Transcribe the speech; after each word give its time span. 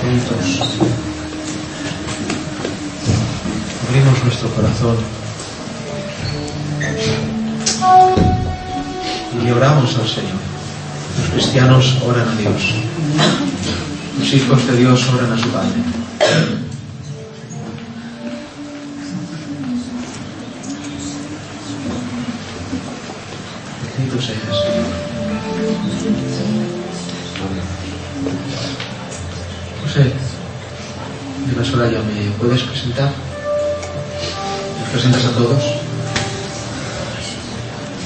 juntos, 0.00 0.60
abrimos 3.88 4.24
nuestro 4.24 4.48
corazón 4.50 4.96
y 9.44 9.50
oramos 9.50 9.96
al 9.96 10.08
Señor. 10.08 10.38
Los 11.18 11.30
cristianos 11.30 11.96
oran 12.06 12.28
a 12.28 12.36
Dios. 12.36 12.74
Los 14.18 14.32
hijos 14.34 14.66
de 14.66 14.76
Dios 14.76 15.08
oran 15.14 15.32
a 15.32 15.38
su 15.38 15.48
Padre. 15.48 15.82
Bendito 23.96 24.22
seas, 24.22 24.38
Señor. 26.38 26.67
De 31.58 31.64
la 31.64 31.70
Soraya, 31.70 31.98
¿me 32.02 32.30
puedes 32.38 32.62
presentar? 32.62 33.10
¿Nos 34.78 34.88
presentas 34.90 35.24
a 35.24 35.30
todos? 35.32 35.62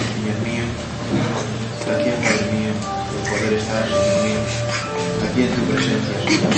Señor 0.01 0.38
mío, 0.41 0.65
aquí 1.84 2.09
en 2.09 2.20
mío, 2.56 2.73
por 3.12 3.20
poder 3.28 3.52
estar, 3.52 3.84
Señor 3.84 4.19
mío, 4.25 4.41
aquí 5.28 5.41
en 5.42 5.52
tu 5.52 5.62
presencia, 5.69 6.15
Señor. 6.25 6.52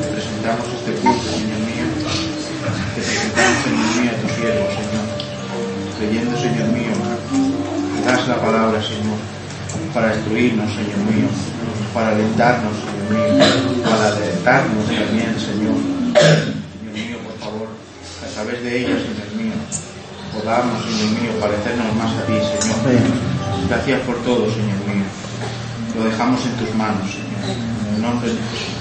Te 0.00 0.08
presentamos 0.08 0.66
este 0.72 0.92
culto, 1.04 1.28
Señor 1.36 1.60
mío. 1.68 1.86
Te 2.94 3.00
presentamos, 3.02 3.56
Señor 3.64 3.90
mío, 4.00 4.08
a 4.08 4.16
tu 4.24 4.28
siervo, 4.40 4.64
Señor. 4.72 5.06
Creyendo, 5.98 6.34
Señor 6.40 6.68
mío, 6.72 6.94
das 8.06 8.26
la 8.26 8.40
palabra, 8.40 8.80
Señor, 8.80 9.20
para 9.92 10.14
instruirnos, 10.16 10.72
Señor 10.72 11.00
mío, 11.12 11.28
para 11.92 12.08
alentarnos, 12.08 12.93
También, 14.44 15.40
Señor. 15.40 15.72
Señor 15.72 16.92
mío, 16.92 17.16
por 17.24 17.38
favor, 17.40 17.68
a 18.22 18.34
través 18.34 18.62
de 18.62 18.78
ella, 18.78 18.94
Señor 19.00 19.32
mío, 19.40 19.54
podamos, 20.34 20.84
Señor 20.84 21.10
mío, 21.18 21.32
parecernos 21.40 21.96
más 21.96 22.12
a 22.12 22.26
ti, 22.26 22.34
Señor. 22.34 22.76
Gracias 23.70 24.00
por 24.02 24.16
todo, 24.22 24.44
Señor 24.52 24.76
mío. 24.84 25.08
Lo 25.96 26.04
dejamos 26.04 26.44
en 26.44 26.52
tus 26.56 26.74
manos, 26.74 27.10
Señor. 27.10 27.56
En 27.88 27.94
el 27.94 28.02
nombre 28.02 28.28
de 28.28 28.34
Jesús. 28.34 28.74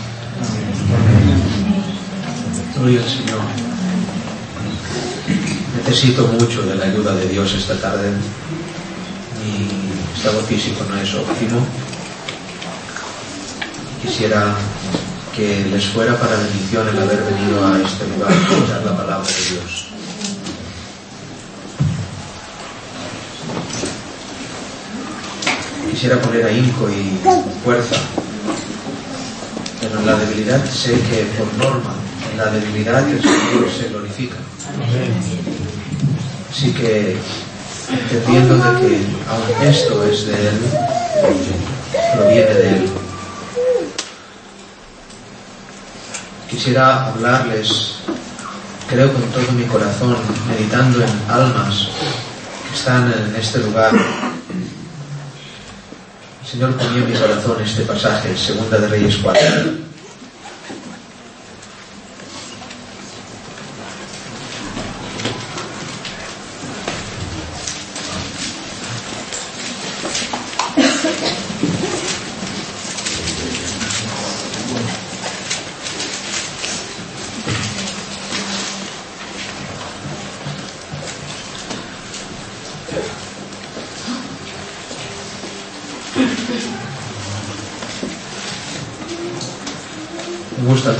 Gloria 2.75 3.00
al 3.00 3.09
Señor. 3.09 3.42
Necesito 5.77 6.27
mucho 6.27 6.64
de 6.64 6.75
la 6.75 6.86
ayuda 6.86 7.16
de 7.16 7.30
Dios 7.30 7.53
esta 7.53 7.80
tarde. 7.80 8.11
Mi 9.39 10.17
estado 10.17 10.42
físico 10.42 10.83
no 10.89 10.98
es 10.98 11.14
óptimo. 11.14 11.66
Quisiera 14.02 14.55
que 15.36 15.66
les 15.66 15.86
fuera 15.86 16.16
para 16.17 16.36
bendición 16.36 16.88
el 16.89 17.00
haber 17.00 17.23
venido 17.23 17.66
a 17.66 17.81
este 17.81 18.08
lugar 18.08 18.31
a 18.31 18.36
escuchar 18.36 18.84
la 18.86 18.95
palabra 18.95 19.28
de 19.28 19.56
Dios. 19.56 19.88
Quisiera 25.89 26.22
poner 26.22 26.45
ahínco 26.45 26.89
y 26.89 27.20
fuerza, 27.64 27.95
pero 29.81 30.00
en 30.00 30.06
la 30.06 30.16
debilidad 30.17 30.64
sé 30.66 30.92
que 30.92 31.26
por 31.38 31.52
norma, 31.56 31.95
en 32.31 32.38
la 32.38 32.45
debilidad 32.48 33.08
el 33.09 33.22
Señor 33.22 33.70
se 33.76 33.89
glorifica. 33.89 34.38
Así 36.52 36.71
que, 36.73 37.17
entendiendo 37.89 38.55
de 38.55 38.80
que 38.82 38.98
aun 39.30 39.67
esto 39.67 40.04
es 40.04 40.27
de 40.27 40.33
Él, 40.33 40.60
proviene 42.15 42.54
de 42.54 42.70
Él. 42.70 43.02
Quisiera 46.64 47.08
hablarles, 47.08 47.96
creo 48.90 49.12
con 49.12 49.22
todo 49.34 49.52
mi 49.52 49.66
corazón, 49.66 50.16
meditando 50.48 51.04
en 51.04 51.10
almas 51.30 51.90
que 52.70 52.74
están 52.74 53.12
en 53.12 53.36
este 53.36 53.60
lugar. 53.60 53.92
El 56.42 56.48
Señor 56.50 56.74
ponía 56.78 57.04
en 57.04 57.12
mi 57.12 57.20
corazón 57.20 57.62
este 57.62 57.82
pasaje, 57.82 58.38
Segunda 58.38 58.78
de 58.78 58.88
Reyes 58.88 59.18
4. 59.22 59.44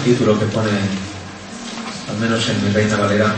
Título 0.03 0.37
que 0.37 0.45
pone, 0.47 0.69
al 2.09 2.17
menos 2.19 2.47
en 2.49 2.63
mi 2.63 2.71
Reina 2.71 2.97
Valera, 2.97 3.33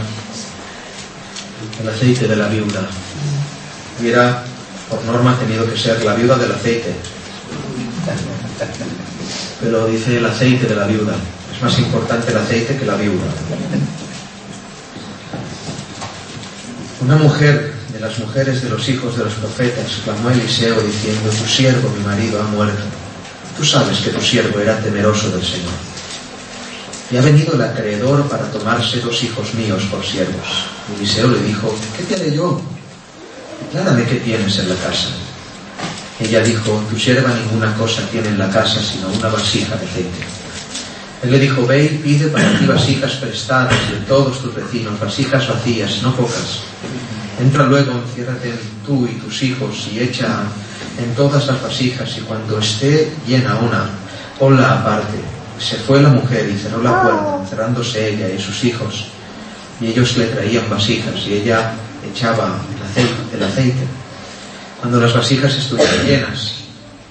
el 1.79 1.89
aceite 1.89 2.27
de 2.27 2.35
la 2.35 2.47
viuda. 2.47 2.81
Hubiera, 3.99 4.43
por 4.89 5.03
norma, 5.05 5.37
tenido 5.37 5.69
que 5.69 5.77
ser 5.77 6.03
la 6.03 6.15
viuda 6.15 6.37
del 6.37 6.51
aceite. 6.51 6.93
Pero 9.61 9.87
dice 9.87 10.17
el 10.17 10.25
aceite 10.25 10.67
de 10.67 10.75
la 10.75 10.87
viuda. 10.87 11.15
Es 11.55 11.61
más 11.61 11.77
importante 11.79 12.31
el 12.31 12.37
aceite 12.37 12.77
que 12.77 12.85
la 12.85 12.95
viuda. 12.95 13.25
Una 17.01 17.15
mujer 17.17 17.73
de 17.93 17.99
las 17.99 18.17
mujeres 18.19 18.63
de 18.63 18.69
los 18.69 18.89
hijos 18.89 19.17
de 19.17 19.23
los 19.23 19.33
profetas 19.35 20.01
clamó 20.03 20.29
a 20.29 20.33
Eliseo 20.33 20.81
diciendo, 20.81 21.29
tu 21.29 21.45
siervo, 21.45 21.89
mi 21.89 22.03
marido, 22.03 22.41
ha 22.41 22.45
muerto. 22.47 22.83
Tú 23.55 23.63
sabes 23.63 23.99
que 23.99 24.09
tu 24.09 24.21
siervo 24.21 24.59
era 24.59 24.79
temeroso 24.79 25.29
del 25.29 25.43
Señor. 25.43 25.84
Y 27.11 27.17
ha 27.17 27.21
venido 27.21 27.53
el 27.53 27.61
acreedor 27.61 28.27
para 28.27 28.49
tomarse 28.51 28.99
dos 28.99 29.23
hijos 29.23 29.53
míos 29.53 29.83
por 29.91 30.03
siervos. 30.03 30.65
Eliseo 30.97 31.29
le 31.29 31.41
dijo, 31.41 31.75
¿qué 31.95 32.03
te 32.03 32.15
haré 32.15 32.35
yo? 32.35 32.59
Declárame 33.61 34.05
qué 34.05 34.15
tienes 34.15 34.57
en 34.57 34.69
la 34.69 34.75
casa. 34.75 35.09
Ella 36.19 36.41
dijo, 36.41 36.83
tu 36.89 36.97
sierva 36.97 37.29
ninguna 37.33 37.73
cosa 37.75 38.01
tiene 38.09 38.29
en 38.29 38.39
la 38.39 38.49
casa 38.49 38.81
sino 38.81 39.09
una 39.09 39.29
vasija 39.29 39.75
de 39.75 39.85
aceite. 39.85 40.25
Él 41.23 41.31
le 41.31 41.39
dijo, 41.39 41.65
ve 41.65 41.85
y 41.85 41.97
pide 41.97 42.27
para 42.27 42.57
ti 42.57 42.65
vasijas 42.65 43.13
prestadas 43.13 43.75
de 43.89 43.97
todos 44.07 44.41
tus 44.41 44.53
vecinos, 44.53 44.99
vasijas 44.99 45.47
vacías, 45.47 46.01
no 46.03 46.15
pocas. 46.15 46.59
Entra 47.39 47.65
luego, 47.65 47.91
enciérrate 47.93 48.53
tú 48.85 49.07
y 49.07 49.15
tus 49.15 49.43
hijos 49.43 49.87
y 49.91 49.99
echa 49.99 50.43
en 50.97 51.13
todas 51.15 51.47
las 51.47 51.61
vasijas 51.61 52.17
y 52.17 52.21
cuando 52.21 52.59
esté 52.59 53.11
llena 53.27 53.55
una, 53.55 53.89
ponla 54.39 54.79
aparte. 54.79 55.34
Se 55.59 55.77
fue 55.77 56.01
la 56.01 56.09
mujer 56.09 56.49
y 56.49 56.57
cerró 56.57 56.81
la 56.81 57.01
puerta, 57.01 57.37
encerrándose 57.41 58.09
ella 58.09 58.29
y 58.29 58.39
sus 58.39 58.63
hijos. 58.63 59.05
Y 59.79 59.87
ellos 59.87 60.15
le 60.17 60.27
traían 60.27 60.69
vasijas 60.69 61.15
y 61.27 61.33
ella 61.33 61.73
echaba 62.09 62.57
el 62.75 62.83
aceite. 62.83 63.35
El 63.35 63.43
aceite. 63.43 63.87
Cuando 64.79 64.99
las 64.99 65.13
vasijas 65.13 65.55
estuvieron 65.55 66.05
llenas, 66.05 66.53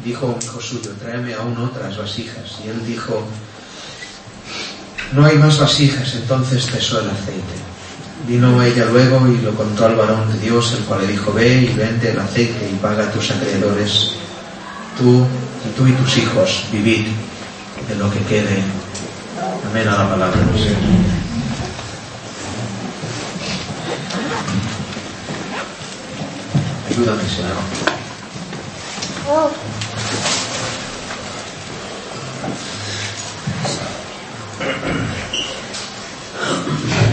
dijo 0.04 0.26
un 0.26 0.42
hijo 0.42 0.60
suyo, 0.60 0.90
tráeme 1.00 1.34
aún 1.34 1.56
otras 1.58 1.96
vasijas. 1.96 2.58
Y 2.64 2.68
él 2.68 2.86
dijo, 2.86 3.26
no 5.12 5.24
hay 5.24 5.38
más 5.38 5.58
vasijas, 5.58 6.14
entonces 6.14 6.66
cesó 6.66 7.00
el 7.00 7.10
aceite. 7.10 7.54
Vino 8.26 8.62
ella 8.62 8.86
luego 8.86 9.26
y 9.28 9.38
lo 9.38 9.54
contó 9.54 9.86
al 9.86 9.96
varón 9.96 10.32
de 10.32 10.38
Dios, 10.38 10.72
el 10.78 10.84
cual 10.84 11.02
le 11.02 11.08
dijo, 11.08 11.32
ve 11.32 11.62
y 11.62 11.74
vende 11.74 12.10
el 12.10 12.18
aceite 12.18 12.70
y 12.72 12.76
paga 12.76 13.04
a 13.04 13.10
tus 13.10 13.30
acreedores. 13.30 14.12
Tú 14.98 15.26
y 15.66 15.76
tú 15.76 15.86
y 15.86 15.92
tus 15.92 16.16
hijos, 16.18 16.64
vivid 16.72 17.06
de 17.88 17.94
lo 17.96 18.10
que 18.10 18.20
quede. 18.20 18.62
Amén 19.70 19.88
a 19.88 19.96
la 19.98 20.08
palabra 20.08 20.40
del 20.40 20.58
Señor. 20.58 20.76
Ayúdame, 26.88 27.22
Señor. 27.28 27.84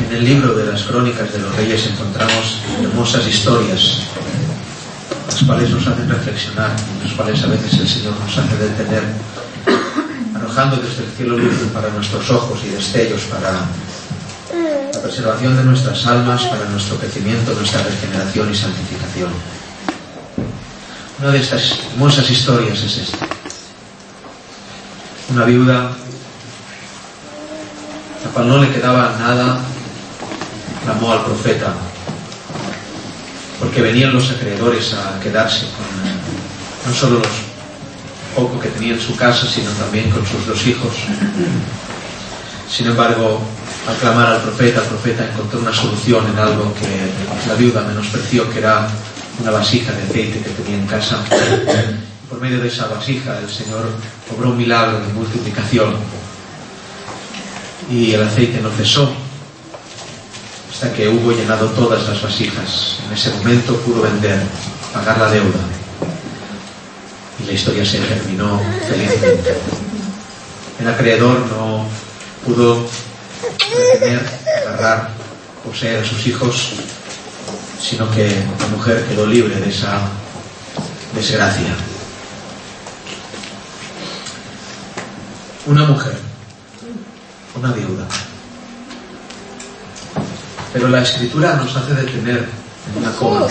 En 0.10 0.18
el 0.18 0.26
libro 0.26 0.54
de 0.54 0.66
las 0.72 0.84
crónicas 0.84 1.32
de 1.34 1.40
los 1.40 1.56
reyes 1.56 1.88
encontramos 1.88 2.62
hermosas 2.82 3.26
historias, 3.28 4.04
las 5.28 5.44
cuales 5.44 5.70
nos 5.72 5.88
hacen 5.88 6.10
reflexionar, 6.10 6.72
las 7.04 7.14
cuales 7.14 7.42
a 7.44 7.48
veces 7.48 7.80
el 7.80 7.88
Señor 7.88 8.14
nos 8.20 8.38
hace 8.38 8.58
detener, 8.58 9.04
arrojando 10.52 10.78
desde 10.78 11.04
el 11.04 11.12
cielo 11.12 11.38
luz 11.38 11.54
para 11.74 11.90
nuestros 11.90 12.30
ojos 12.30 12.60
y 12.66 12.70
destellos 12.70 13.22
para 13.24 13.52
la 14.94 15.02
preservación 15.02 15.56
de 15.56 15.64
nuestras 15.64 16.06
almas, 16.06 16.44
para 16.44 16.66
nuestro 16.66 16.98
crecimiento, 16.98 17.54
nuestra 17.54 17.82
regeneración 17.84 18.52
y 18.52 18.56
santificación. 18.56 19.32
Una 21.20 21.32
de 21.32 21.40
estas 21.40 21.80
hermosas 21.92 22.30
historias 22.30 22.80
es 22.84 22.98
esta. 22.98 23.26
una 25.30 25.46
viuda, 25.46 25.92
la 28.26 28.32
cual 28.34 28.50
no 28.50 28.58
le 28.58 28.72
quedaba 28.72 29.16
nada, 29.20 29.60
clamó 30.84 31.14
al 31.14 31.24
profeta, 31.24 31.74
porque 33.60 33.82
venían 33.82 34.14
los 34.14 34.30
acreedores 34.32 34.94
a 34.94 35.18
quedarse 35.22 35.68
con 35.68 36.92
no 36.92 36.98
solo 36.98 37.20
los 37.20 37.51
poco 38.36 38.60
que 38.60 38.70
tenía 38.70 38.94
en 38.94 39.00
su 39.00 39.16
casa, 39.16 39.48
sino 39.48 39.70
también 39.72 40.10
con 40.10 40.26
sus 40.26 40.46
dos 40.46 40.66
hijos. 40.68 40.92
Sin 42.70 42.88
embargo, 42.88 43.42
al 43.88 43.96
clamar 43.98 44.28
al 44.28 44.42
profeta, 44.42 44.82
el 44.82 44.88
profeta 44.88 45.26
encontró 45.26 45.60
una 45.60 45.74
solución 45.74 46.26
en 46.28 46.40
algo 46.40 46.74
que 46.76 47.48
la 47.48 47.56
viuda 47.56 47.82
menospreció, 47.84 48.50
que 48.50 48.60
era 48.60 48.88
una 49.42 49.52
vasija 49.52 49.92
de 49.92 50.04
aceite 50.04 50.40
que 50.40 50.50
tenía 50.50 50.78
en 50.78 50.88
casa. 50.88 51.18
Por 52.30 52.40
medio 52.40 52.62
de 52.62 52.70
esa 52.70 52.88
vasija 52.88 53.38
el 53.40 53.50
Señor 53.50 53.90
obró 54.34 54.52
un 54.52 54.58
milagro 54.58 55.02
de 55.02 55.14
multiplicación 55.14 55.96
y 57.90 58.14
el 58.14 58.24
aceite 58.24 58.62
no 58.62 58.70
cesó 58.70 59.12
hasta 60.72 60.94
que 60.94 61.10
hubo 61.10 61.34
llenado 61.34 61.68
todas 61.72 62.08
las 62.08 62.22
vasijas. 62.22 63.00
En 63.06 63.14
ese 63.14 63.32
momento 63.32 63.76
pudo 63.78 64.04
vender, 64.04 64.40
pagar 64.94 65.18
la 65.18 65.30
deuda 65.30 65.81
y 67.42 67.48
la 67.48 67.54
historia 67.54 67.86
se 67.86 68.00
terminó 68.00 68.60
felizmente. 68.88 69.56
El 70.80 70.88
acreedor 70.88 71.40
no 71.48 71.86
pudo 72.46 72.88
retener, 73.94 74.26
agarrar, 74.68 75.10
poseer 75.64 76.04
a 76.04 76.06
sus 76.06 76.26
hijos, 76.28 76.72
sino 77.80 78.10
que 78.12 78.28
la 78.60 78.68
mujer 78.68 79.06
quedó 79.06 79.26
libre 79.26 79.56
de 79.60 79.70
esa 79.70 80.02
desgracia. 81.16 81.76
Una 85.68 85.86
mujer, 85.86 86.18
una 87.56 87.72
viuda. 87.72 88.06
Pero 90.74 90.88
la 90.88 91.02
escritura 91.02 91.56
nos 91.56 91.76
hace 91.76 91.94
detener 91.94 92.48
en 92.90 93.04
una 93.04 93.12
coma 93.16 93.48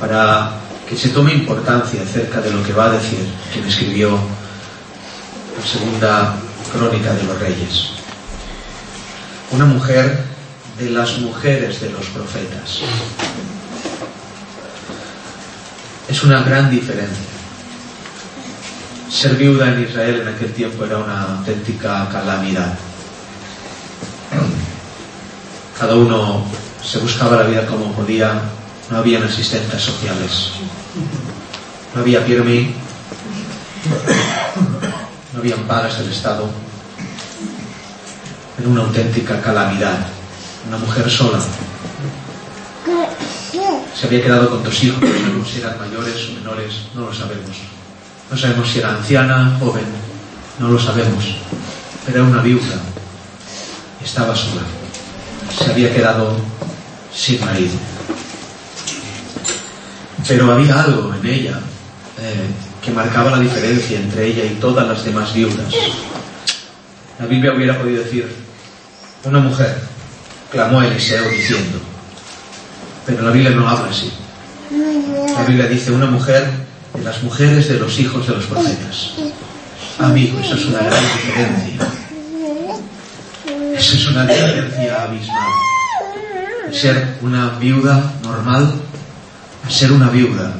para 0.00 0.65
que 0.88 0.96
se 0.96 1.08
tome 1.10 1.34
importancia 1.34 2.02
acerca 2.02 2.40
de 2.40 2.50
lo 2.50 2.62
que 2.62 2.72
va 2.72 2.86
a 2.86 2.90
decir 2.90 3.18
quien 3.52 3.66
escribió 3.66 4.10
la 4.12 5.66
segunda 5.66 6.36
crónica 6.72 7.12
de 7.12 7.22
los 7.24 7.38
reyes. 7.40 7.90
Una 9.50 9.64
mujer 9.64 10.24
de 10.78 10.90
las 10.90 11.18
mujeres 11.18 11.80
de 11.80 11.90
los 11.90 12.06
profetas. 12.06 12.80
Es 16.08 16.22
una 16.22 16.42
gran 16.42 16.70
diferencia. 16.70 17.24
Ser 19.10 19.34
viuda 19.36 19.72
en 19.72 19.84
Israel 19.84 20.20
en 20.20 20.28
aquel 20.28 20.52
tiempo 20.52 20.84
era 20.84 20.98
una 20.98 21.36
auténtica 21.36 22.08
calamidad. 22.10 22.78
Cada 25.78 25.94
uno 25.94 26.44
se 26.84 26.98
buscaba 26.98 27.36
la 27.36 27.44
vida 27.44 27.66
como 27.66 27.92
podía, 27.92 28.40
no 28.90 28.98
habían 28.98 29.22
asistentes 29.22 29.82
sociales, 29.82 30.52
no 31.94 32.00
había 32.00 32.24
PIRMI, 32.24 32.74
no 35.32 35.38
habían 35.38 35.60
pagas 35.66 35.98
del 35.98 36.10
Estado, 36.10 36.48
era 38.58 38.68
una 38.68 38.82
auténtica 38.82 39.40
calamidad, 39.40 39.98
una 40.68 40.78
mujer 40.78 41.10
sola. 41.10 41.38
Se 43.94 44.06
había 44.06 44.22
quedado 44.22 44.50
con 44.50 44.62
dos 44.62 44.82
hijos, 44.84 45.00
no 45.00 45.08
sabemos 45.08 45.50
si 45.50 45.60
eran 45.60 45.78
mayores 45.78 46.28
o 46.28 46.34
menores, 46.34 46.72
no 46.94 47.02
lo 47.02 47.14
sabemos. 47.14 47.56
No 48.30 48.36
sabemos 48.36 48.68
si 48.68 48.78
era 48.78 48.90
anciana, 48.90 49.56
joven, 49.60 49.84
no 50.58 50.68
lo 50.68 50.78
sabemos. 50.78 51.24
Pero 52.04 52.18
era 52.18 52.28
una 52.28 52.42
viuda, 52.42 52.76
estaba 54.04 54.34
sola, 54.34 54.62
se 55.56 55.70
había 55.70 55.92
quedado 55.92 56.36
sin 57.14 57.44
marido. 57.44 57.74
Pero 60.28 60.52
había 60.52 60.82
algo 60.82 61.14
en 61.14 61.26
ella 61.26 61.60
eh, 62.20 62.46
que 62.82 62.90
marcaba 62.90 63.32
la 63.32 63.40
diferencia 63.40 63.98
entre 63.98 64.26
ella 64.26 64.44
y 64.44 64.54
todas 64.60 64.86
las 64.86 65.04
demás 65.04 65.32
viudas. 65.34 65.72
La 67.18 67.26
Biblia 67.26 67.52
hubiera 67.54 67.78
podido 67.78 68.02
decir, 68.02 68.30
una 69.24 69.38
mujer 69.38 69.78
clamó 70.50 70.80
a 70.80 70.86
Eliseo 70.86 71.28
diciendo, 71.28 71.78
pero 73.06 73.22
la 73.22 73.30
Biblia 73.30 73.50
no 73.50 73.68
habla 73.68 73.90
así. 73.90 74.12
La 75.34 75.44
Biblia 75.44 75.66
dice, 75.66 75.92
una 75.92 76.06
mujer 76.06 76.48
de 76.94 77.02
las 77.04 77.22
mujeres 77.22 77.68
de 77.68 77.78
los 77.78 77.98
hijos 77.98 78.26
de 78.26 78.34
los 78.34 78.46
profetas. 78.46 79.12
Amigo, 79.98 80.38
esa 80.40 80.54
es 80.54 80.64
una 80.66 80.78
gran 80.80 81.02
diferencia. 81.02 81.88
Esa 83.76 83.96
es 83.96 84.06
una 84.06 84.26
diferencia 84.26 85.02
abismal. 85.02 85.48
ser 86.72 87.16
una 87.22 87.50
viuda 87.58 88.12
normal 88.22 88.72
ser 89.68 89.92
una 89.92 90.08
viuda, 90.10 90.52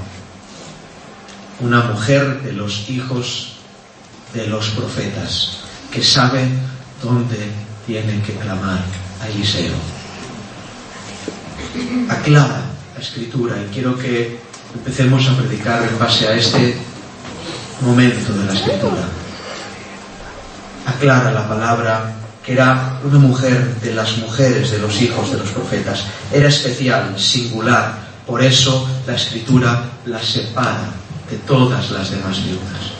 una 1.61 1.83
mujer 1.85 2.43
de 2.43 2.53
los 2.53 2.89
hijos 2.91 3.53
de 4.35 4.47
los 4.47 4.71
profetas, 4.71 5.59
que 5.91 6.03
sabe 6.03 6.49
dónde 7.03 7.51
tiene 7.87 8.21
que 8.23 8.35
clamar 8.35 8.81
a 9.23 9.29
Eliseo. 9.29 9.75
Aclara 12.09 12.63
la 12.95 13.01
escritura 13.01 13.57
y 13.63 13.73
quiero 13.73 13.97
que 13.97 14.39
empecemos 14.75 15.27
a 15.29 15.37
predicar 15.37 15.83
en 15.83 15.99
base 15.99 16.29
a 16.29 16.35
este 16.35 16.77
momento 17.81 18.33
de 18.33 18.45
la 18.45 18.53
escritura. 18.53 19.03
Aclara 20.87 21.31
la 21.31 21.49
palabra 21.49 22.13
que 22.45 22.53
era 22.53 23.01
una 23.03 23.19
mujer 23.19 23.75
de 23.81 23.93
las 23.93 24.19
mujeres 24.19 24.71
de 24.71 24.79
los 24.79 25.03
hijos 25.03 25.33
de 25.33 25.39
los 25.39 25.51
profetas. 25.51 26.05
Era 26.33 26.49
especial, 26.49 27.19
singular. 27.19 28.06
Por 28.27 28.43
eso 28.43 28.89
la 29.07 29.15
escritura 29.15 29.85
la 30.05 30.21
separa 30.21 30.91
de 31.31 31.37
todas 31.39 31.91
las 31.93 32.11
demás 32.11 32.45
viudas. 32.45 32.97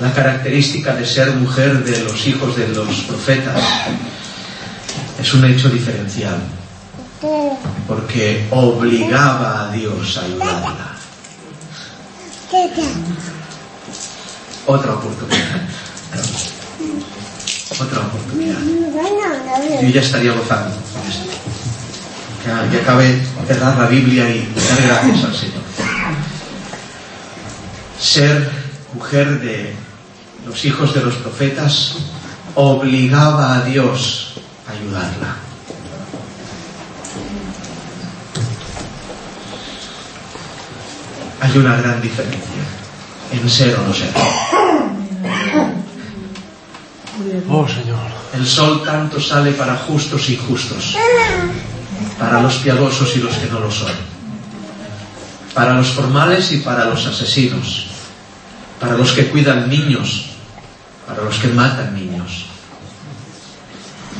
La 0.00 0.12
característica 0.12 0.94
de 0.94 1.04
ser 1.04 1.32
mujer 1.32 1.84
de 1.84 2.04
los 2.04 2.24
hijos 2.24 2.56
de 2.56 2.68
los 2.68 3.00
profetas 3.00 3.60
es 5.20 5.34
un 5.34 5.44
hecho 5.44 5.68
diferencial, 5.68 6.38
porque 7.88 8.46
obligaba 8.52 9.68
a 9.68 9.72
Dios 9.72 10.16
a 10.18 10.24
ayudarla. 10.24 10.94
Otra 14.66 14.92
oportunidad. 14.94 15.62
Otra 17.80 18.00
oportunidad. 18.02 18.58
Yo 19.82 19.88
ya 19.88 20.00
estaría 20.00 20.32
gozando 20.32 20.87
con 21.16 21.30
esto. 21.30 21.50
Ya, 22.46 22.70
ya 22.72 22.84
cabe 22.84 23.18
cerrar 23.46 23.78
la 23.78 23.86
Biblia 23.86 24.28
y 24.28 24.52
dar 24.54 24.82
gracias 24.86 25.24
al 25.24 25.34
Señor. 25.34 25.62
Ser 28.00 28.50
mujer 28.94 29.40
de 29.40 29.74
los 30.46 30.64
hijos 30.64 30.94
de 30.94 31.02
los 31.02 31.14
profetas 31.16 31.96
obligaba 32.54 33.56
a 33.56 33.60
Dios 33.62 34.34
a 34.66 34.72
ayudarla. 34.72 35.36
Hay 41.40 41.56
una 41.56 41.76
gran 41.76 42.02
diferencia 42.02 42.40
en 43.32 43.48
ser 43.50 43.76
o 43.76 43.82
no 43.82 43.94
ser. 43.94 44.10
Oh 47.48 47.66
Señor. 47.68 48.17
El 48.34 48.46
sol 48.46 48.82
tanto 48.84 49.20
sale 49.20 49.52
para 49.52 49.76
justos 49.76 50.28
y 50.28 50.34
injustos, 50.34 50.96
para 52.18 52.42
los 52.42 52.54
piadosos 52.56 53.16
y 53.16 53.20
los 53.20 53.34
que 53.34 53.46
no 53.46 53.60
lo 53.60 53.70
son, 53.70 53.92
para 55.54 55.74
los 55.74 55.88
formales 55.88 56.52
y 56.52 56.58
para 56.58 56.84
los 56.84 57.06
asesinos, 57.06 57.86
para 58.78 58.94
los 58.94 59.12
que 59.12 59.28
cuidan 59.28 59.68
niños, 59.68 60.26
para 61.06 61.22
los 61.22 61.36
que 61.38 61.48
matan 61.48 61.94
niños. 61.94 62.46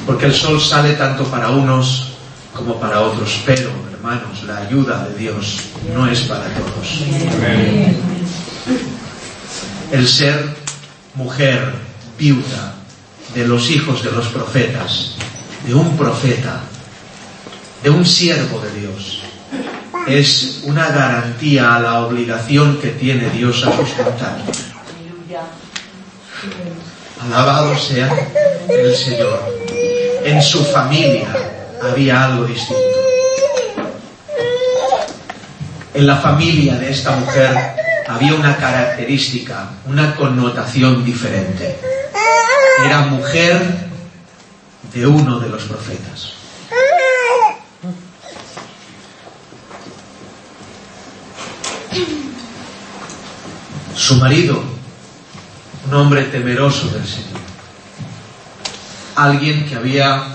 Porque 0.06 0.26
el 0.26 0.34
sol 0.34 0.60
sale 0.60 0.94
tanto 0.94 1.24
para 1.24 1.50
unos 1.50 2.08
como 2.54 2.80
para 2.80 3.02
otros, 3.02 3.40
pero, 3.44 3.70
hermanos, 3.92 4.42
la 4.44 4.56
ayuda 4.56 5.06
de 5.06 5.18
Dios 5.18 5.60
no 5.94 6.06
es 6.08 6.20
para 6.22 6.44
todos. 6.54 7.02
El 9.92 10.08
ser 10.08 10.56
mujer 11.14 11.74
viuda 12.18 12.74
de 13.38 13.46
los 13.46 13.70
hijos 13.70 14.02
de 14.02 14.10
los 14.10 14.26
profetas, 14.30 15.12
de 15.64 15.72
un 15.72 15.96
profeta, 15.96 16.58
de 17.84 17.88
un 17.88 18.04
siervo 18.04 18.58
de 18.58 18.80
Dios, 18.80 19.20
es 20.08 20.62
una 20.64 20.88
garantía 20.88 21.76
a 21.76 21.78
la 21.78 22.00
obligación 22.04 22.78
que 22.78 22.88
tiene 22.88 23.30
Dios 23.30 23.64
a 23.64 23.76
sustentar. 23.76 24.38
Alabado 27.22 27.78
sea 27.78 28.12
el 28.68 28.96
Señor. 28.96 29.40
En 30.24 30.42
su 30.42 30.64
familia 30.64 31.28
había 31.80 32.24
algo 32.24 32.44
distinto. 32.44 32.82
En 35.94 36.06
la 36.08 36.16
familia 36.16 36.74
de 36.74 36.90
esta 36.90 37.14
mujer 37.14 37.56
había 38.08 38.34
una 38.34 38.56
característica, 38.56 39.70
una 39.86 40.16
connotación 40.16 41.04
diferente. 41.04 41.97
Era 42.84 43.00
mujer 43.02 43.88
de 44.94 45.06
uno 45.06 45.40
de 45.40 45.48
los 45.48 45.62
profetas. 45.64 46.32
Su 53.96 54.16
marido, 54.16 54.62
un 55.86 55.94
hombre 55.94 56.24
temeroso 56.24 56.88
del 56.88 57.06
Señor. 57.06 57.40
Alguien 59.16 59.66
que 59.68 59.74
había 59.74 60.28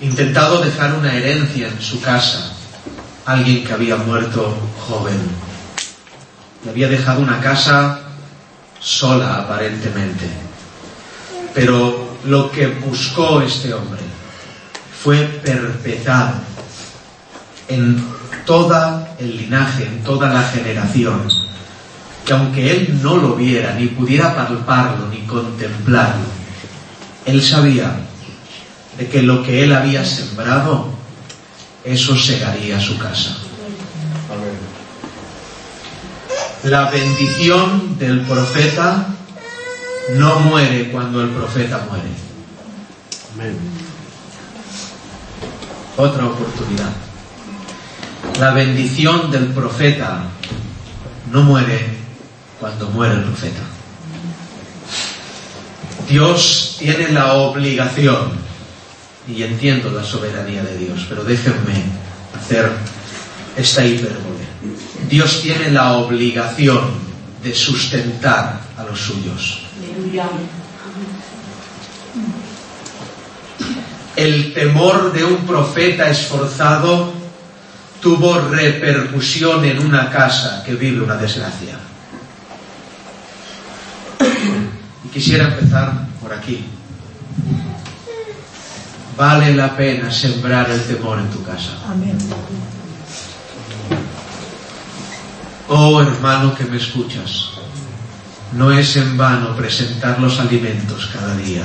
intentado 0.00 0.62
dejar 0.62 0.94
una 0.94 1.14
herencia 1.14 1.68
en 1.68 1.80
su 1.80 2.00
casa. 2.00 2.52
Alguien 3.24 3.64
que 3.64 3.72
había 3.72 3.96
muerto 3.96 4.54
joven. 4.86 5.18
Le 6.64 6.70
había 6.70 6.88
dejado 6.88 7.22
una 7.22 7.40
casa 7.40 8.00
sola 8.78 9.36
aparentemente. 9.36 10.51
Pero 11.54 12.16
lo 12.24 12.50
que 12.50 12.66
buscó 12.68 13.42
este 13.42 13.74
hombre 13.74 14.00
fue 15.02 15.16
perpetrar 15.44 16.34
en 17.68 18.02
toda 18.46 19.14
el 19.18 19.36
linaje, 19.36 19.86
en 19.86 20.02
toda 20.02 20.32
la 20.32 20.42
generación, 20.42 21.28
que 22.24 22.32
aunque 22.32 22.70
él 22.70 23.00
no 23.02 23.16
lo 23.16 23.34
viera, 23.34 23.74
ni 23.74 23.86
pudiera 23.86 24.34
palparlo, 24.34 25.08
ni 25.08 25.20
contemplarlo, 25.26 26.24
él 27.26 27.42
sabía 27.42 27.96
de 28.98 29.08
que 29.08 29.22
lo 29.22 29.42
que 29.42 29.64
él 29.64 29.72
había 29.72 30.04
sembrado, 30.04 30.88
eso 31.84 32.16
segaría 32.16 32.80
su 32.80 32.98
casa. 32.98 33.36
La 36.64 36.90
bendición 36.90 37.98
del 37.98 38.20
profeta 38.20 39.08
no 40.10 40.40
muere 40.40 40.90
cuando 40.90 41.22
el 41.22 41.30
profeta 41.30 41.86
muere. 41.88 43.52
Otra 45.96 46.26
oportunidad. 46.26 46.90
La 48.38 48.52
bendición 48.52 49.30
del 49.30 49.46
profeta 49.46 50.24
no 51.30 51.42
muere 51.42 51.98
cuando 52.60 52.88
muere 52.90 53.14
el 53.14 53.22
profeta. 53.22 53.62
Dios 56.08 56.76
tiene 56.78 57.08
la 57.08 57.34
obligación, 57.34 58.32
y 59.28 59.42
entiendo 59.42 59.90
la 59.90 60.02
soberanía 60.02 60.62
de 60.62 60.76
Dios, 60.76 61.06
pero 61.08 61.24
déjenme 61.24 61.82
hacer 62.38 62.70
esta 63.56 63.84
hipérbole. 63.84 64.44
Dios 65.08 65.40
tiene 65.42 65.70
la 65.70 65.92
obligación 65.92 66.80
de 67.42 67.54
sustentar 67.54 68.60
a 68.76 68.84
los 68.84 68.98
suyos. 68.98 69.62
El 74.16 74.52
temor 74.52 75.12
de 75.12 75.24
un 75.24 75.38
profeta 75.46 76.08
esforzado 76.08 77.12
tuvo 78.00 78.38
repercusión 78.40 79.64
en 79.64 79.78
una 79.78 80.10
casa 80.10 80.62
que 80.64 80.74
vive 80.74 81.02
una 81.02 81.16
desgracia. 81.16 81.78
Y 85.04 85.08
quisiera 85.08 85.48
empezar 85.48 86.08
por 86.20 86.32
aquí. 86.34 86.66
Vale 89.16 89.54
la 89.54 89.76
pena 89.76 90.10
sembrar 90.10 90.68
el 90.70 90.82
temor 90.82 91.20
en 91.20 91.30
tu 91.30 91.42
casa. 91.44 91.70
Oh 95.68 96.02
hermano 96.02 96.54
que 96.54 96.64
me 96.64 96.76
escuchas, 96.76 97.51
no 98.54 98.70
es 98.70 98.96
en 98.96 99.16
vano 99.16 99.56
presentar 99.56 100.20
los 100.20 100.38
alimentos 100.38 101.10
cada 101.12 101.34
día. 101.36 101.62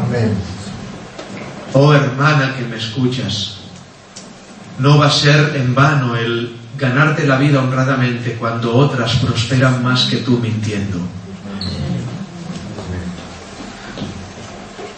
Amén. 0.00 0.34
Oh 1.72 1.92
hermana 1.92 2.54
que 2.56 2.64
me 2.64 2.76
escuchas, 2.76 3.58
no 4.78 4.98
va 4.98 5.06
a 5.06 5.10
ser 5.10 5.56
en 5.56 5.74
vano 5.74 6.16
el 6.16 6.56
ganarte 6.78 7.26
la 7.26 7.36
vida 7.36 7.60
honradamente 7.60 8.36
cuando 8.38 8.74
otras 8.74 9.16
prosperan 9.16 9.82
más 9.82 10.04
que 10.04 10.18
tú 10.18 10.38
mintiendo. 10.38 11.00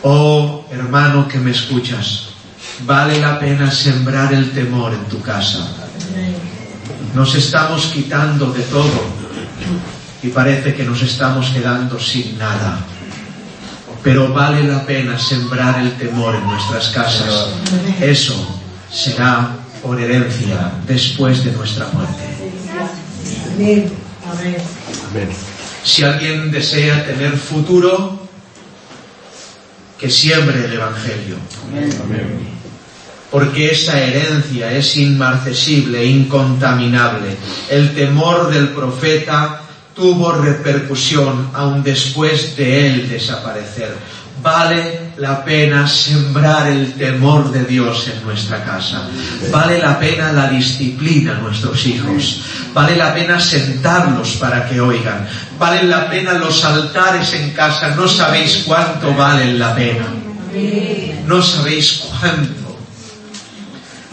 Oh 0.02 0.64
hermano 0.70 1.26
que 1.26 1.38
me 1.38 1.50
escuchas, 1.50 2.28
vale 2.86 3.20
la 3.20 3.38
pena 3.40 3.70
sembrar 3.70 4.32
el 4.32 4.52
temor 4.52 4.94
en 4.94 5.04
tu 5.06 5.20
casa. 5.20 5.68
Nos 7.14 7.34
estamos 7.34 7.86
quitando 7.86 8.52
de 8.52 8.62
todo 8.62 9.17
y 10.22 10.28
parece 10.28 10.74
que 10.74 10.84
nos 10.84 11.02
estamos 11.02 11.50
quedando 11.50 11.98
sin 11.98 12.38
nada. 12.38 12.78
Pero 14.02 14.32
vale 14.32 14.62
la 14.64 14.84
pena 14.86 15.18
sembrar 15.18 15.80
el 15.80 15.92
temor 15.96 16.34
en 16.34 16.44
nuestras 16.44 16.88
casas. 16.88 17.48
Eso 18.00 18.60
será 18.90 19.56
por 19.82 20.00
herencia 20.00 20.72
después 20.86 21.44
de 21.44 21.52
nuestra 21.52 21.86
muerte. 21.92 22.24
Amén. 23.54 25.28
Si 25.84 26.04
alguien 26.04 26.50
desea 26.50 27.06
tener 27.06 27.32
futuro, 27.36 28.28
que 29.98 30.10
siembre 30.10 30.64
el 30.64 30.72
Evangelio. 30.72 31.36
Amén. 32.04 32.57
Porque 33.30 33.72
esa 33.72 34.00
herencia 34.00 34.72
es 34.72 34.96
inmarcesible, 34.96 36.04
incontaminable. 36.04 37.36
El 37.68 37.94
temor 37.94 38.50
del 38.50 38.68
profeta 38.68 39.62
tuvo 39.94 40.32
repercusión 40.32 41.50
aún 41.52 41.82
después 41.82 42.56
de 42.56 42.86
él 42.86 43.08
desaparecer. 43.08 43.94
Vale 44.40 45.10
la 45.16 45.44
pena 45.44 45.88
sembrar 45.88 46.68
el 46.68 46.92
temor 46.92 47.50
de 47.50 47.64
Dios 47.64 48.08
en 48.08 48.24
nuestra 48.24 48.62
casa. 48.64 49.08
Vale 49.50 49.78
la 49.78 49.98
pena 49.98 50.32
la 50.32 50.48
disciplina 50.48 51.36
a 51.36 51.40
nuestros 51.40 51.84
hijos. 51.86 52.40
Vale 52.72 52.96
la 52.96 53.12
pena 53.12 53.40
sentarlos 53.40 54.36
para 54.36 54.68
que 54.68 54.80
oigan. 54.80 55.26
Valen 55.58 55.90
la 55.90 56.08
pena 56.08 56.34
los 56.34 56.64
altares 56.64 57.34
en 57.34 57.50
casa. 57.50 57.96
No 57.96 58.06
sabéis 58.06 58.62
cuánto 58.64 59.12
valen 59.14 59.58
la 59.58 59.74
pena. 59.74 60.06
No 61.26 61.42
sabéis 61.42 62.04
cuánto. 62.08 62.57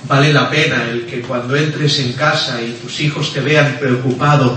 Vale 0.07 0.31
la 0.31 0.49
pena 0.49 0.83
el 0.83 1.05
que 1.05 1.21
cuando 1.21 1.55
entres 1.55 1.99
en 1.99 2.13
casa 2.13 2.61
y 2.61 2.71
tus 2.73 2.99
hijos 2.99 3.33
te 3.33 3.39
vean 3.39 3.77
preocupado, 3.79 4.55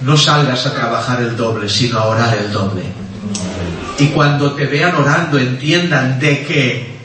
no 0.00 0.16
salgas 0.16 0.66
a 0.66 0.74
trabajar 0.74 1.20
el 1.20 1.36
doble, 1.36 1.68
sino 1.68 1.98
a 1.98 2.06
orar 2.06 2.36
el 2.36 2.52
doble. 2.52 2.82
Y 3.98 4.08
cuando 4.08 4.52
te 4.52 4.66
vean 4.66 4.94
orando, 4.94 5.38
entiendan 5.38 6.20
de 6.20 6.44
que 6.44 6.96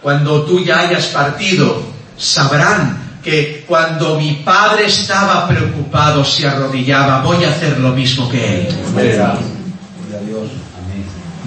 cuando 0.00 0.42
tú 0.42 0.62
ya 0.64 0.80
hayas 0.80 1.06
partido, 1.06 1.82
sabrán 2.18 3.18
que 3.22 3.64
cuando 3.66 4.18
mi 4.18 4.34
padre 4.44 4.86
estaba 4.86 5.48
preocupado, 5.48 6.24
se 6.24 6.46
arrodillaba, 6.46 7.22
voy 7.22 7.44
a 7.44 7.50
hacer 7.50 7.78
lo 7.78 7.90
mismo 7.90 8.28
que 8.28 8.62
él. 8.62 8.68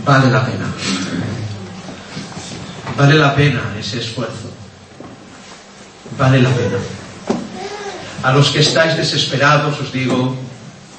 Vale 0.05 0.29
la 0.29 0.45
pena. 0.45 0.65
Vale 2.97 3.15
la 3.15 3.35
pena 3.35 3.61
ese 3.77 3.99
esfuerzo. 3.99 4.54
Vale 6.17 6.41
la 6.41 6.49
pena. 6.49 6.77
A 8.23 8.31
los 8.31 8.49
que 8.49 8.59
estáis 8.59 8.95
desesperados 8.95 9.79
os 9.79 9.91
digo, 9.91 10.35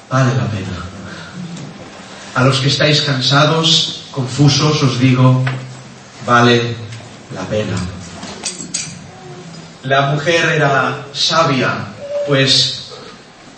vale 0.09 0.33
la 0.35 0.45
pena. 0.45 0.77
A 2.35 2.43
los 2.43 2.59
que 2.59 2.67
estáis 2.67 3.01
cansados, 3.01 4.05
confusos, 4.11 4.83
os 4.83 4.99
digo, 4.99 5.43
vale 6.25 6.75
la 7.33 7.41
pena. 7.41 7.75
La 9.83 10.11
mujer 10.11 10.49
era 10.55 11.05
sabia, 11.13 11.87
pues 12.27 12.91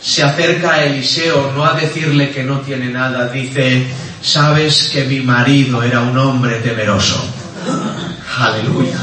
se 0.02 0.24
acerca 0.24 0.74
a 0.74 0.86
Eliseo 0.86 1.52
no 1.56 1.66
a 1.66 1.74
decirle 1.74 2.32
que 2.32 2.44
no 2.44 2.60
tiene 2.62 2.90
nada, 2.90 3.28
dice, 3.28 3.86
sabes 4.22 4.90
que 4.94 5.04
mi 5.04 5.20
marido 5.20 5.84
era 5.84 6.02
un 6.02 6.18
hombre 6.18 6.56
temeroso. 6.60 7.22
Aleluya. 8.40 8.98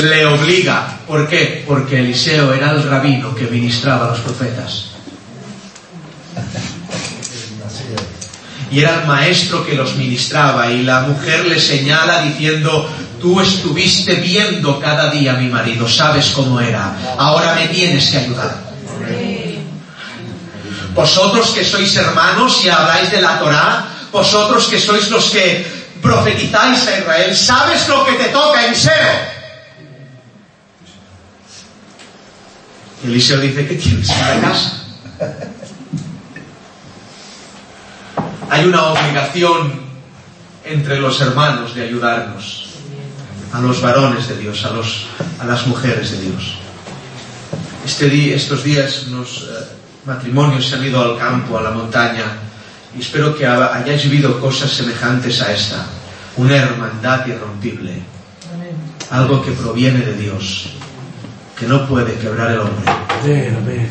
Le 0.00 0.26
obliga. 0.26 0.98
¿Por 1.06 1.28
qué? 1.28 1.64
Porque 1.66 1.98
Eliseo 1.98 2.52
era 2.52 2.70
el 2.70 2.82
rabino 2.88 3.34
que 3.34 3.44
ministraba 3.44 4.06
a 4.06 4.10
los 4.10 4.20
profetas. 4.20 4.92
y 8.72 8.80
era 8.80 9.02
el 9.02 9.06
maestro 9.06 9.66
que 9.66 9.74
los 9.74 9.96
ministraba 9.96 10.70
y 10.70 10.82
la 10.82 11.00
mujer 11.02 11.44
le 11.44 11.60
señala 11.60 12.22
diciendo, 12.22 12.88
tú 13.20 13.38
estuviste 13.40 14.14
viendo 14.14 14.80
cada 14.80 15.10
día 15.10 15.32
a 15.34 15.36
mi 15.36 15.48
marido, 15.48 15.86
sabes 15.86 16.28
cómo 16.28 16.58
era, 16.58 16.96
ahora 17.18 17.54
me 17.54 17.68
tienes 17.68 18.08
que 18.08 18.16
ayudar. 18.16 18.56
Vosotros 20.94 21.50
que 21.50 21.64
sois 21.64 21.94
hermanos 21.96 22.64
y 22.64 22.70
habláis 22.70 23.10
de 23.10 23.20
la 23.20 23.38
Torá, 23.38 23.86
vosotros 24.10 24.66
que 24.66 24.80
sois 24.80 25.10
los 25.10 25.30
que 25.30 25.66
profetizáis 26.00 26.86
a 26.86 26.98
Israel, 26.98 27.36
sabes 27.36 27.86
lo 27.88 28.06
que 28.06 28.12
te 28.12 28.28
toca, 28.28 28.66
Eliseo. 28.66 29.41
Y 29.41 29.41
Eliseo 33.04 33.40
dice, 33.40 33.66
¿qué 33.66 33.74
tienes 33.74 34.08
en 34.10 34.18
la 34.18 34.48
casa? 34.48 34.84
Hay 38.48 38.64
una 38.66 38.84
obligación 38.84 39.72
entre 40.64 41.00
los 41.00 41.20
hermanos 41.20 41.74
de 41.74 41.82
ayudarnos, 41.82 42.68
a 43.52 43.60
los 43.60 43.82
varones 43.82 44.28
de 44.28 44.38
Dios, 44.38 44.64
a, 44.64 44.70
los, 44.70 45.06
a 45.38 45.44
las 45.44 45.66
mujeres 45.66 46.12
de 46.12 46.20
Dios. 46.20 46.54
Este 47.84 48.08
día, 48.08 48.36
estos 48.36 48.62
días 48.62 49.08
los 49.08 49.42
eh, 49.42 49.64
matrimonios 50.06 50.68
se 50.68 50.76
han 50.76 50.84
ido 50.84 51.02
al 51.02 51.18
campo, 51.18 51.58
a 51.58 51.62
la 51.62 51.70
montaña, 51.70 52.24
y 52.96 53.00
espero 53.00 53.36
que 53.36 53.46
hayáis 53.46 54.04
vivido 54.04 54.40
cosas 54.40 54.70
semejantes 54.70 55.42
a 55.42 55.52
esta, 55.52 55.86
una 56.36 56.56
hermandad 56.56 57.26
irrompible, 57.26 58.00
algo 59.10 59.44
que 59.44 59.52
proviene 59.52 60.00
de 60.00 60.16
Dios, 60.16 60.68
que 61.62 61.68
no 61.68 61.86
puede 61.86 62.14
quebrar 62.18 62.50
el 62.50 62.58
hombre. 62.58 63.86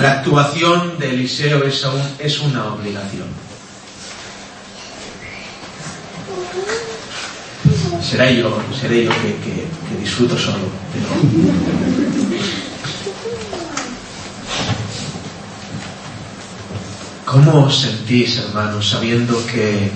La 0.00 0.12
actuación 0.12 0.98
de 0.98 1.10
Eliseo 1.10 1.62
es, 1.62 1.84
aún, 1.84 2.00
es 2.18 2.40
una 2.40 2.72
obligación. 2.72 3.28
Seré 8.02 8.36
yo, 8.36 8.58
seré 8.80 9.04
yo 9.04 9.10
que, 9.10 9.36
que, 9.44 9.66
que 9.88 10.00
disfruto 10.00 10.38
solo. 10.38 10.70
Pero... 10.94 11.06
¿Cómo 17.26 17.64
os 17.66 17.78
sentís, 17.78 18.38
hermanos, 18.38 18.88
sabiendo 18.88 19.44
que 19.46 19.90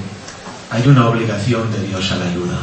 hay 0.70 0.86
una 0.86 1.08
obligación 1.08 1.72
de 1.72 1.86
Dios 1.86 2.12
a 2.12 2.16
la 2.16 2.26
ayuda? 2.26 2.58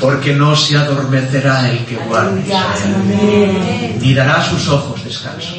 Porque 0.00 0.34
no 0.34 0.56
se 0.56 0.76
adormecerá 0.76 1.70
el 1.70 1.84
que 1.84 1.96
guarde 1.96 2.40
Israel, 2.40 3.98
ni 4.00 4.14
dará 4.14 4.40
a 4.40 4.48
sus 4.48 4.66
ojos 4.68 5.04
descanso. 5.04 5.54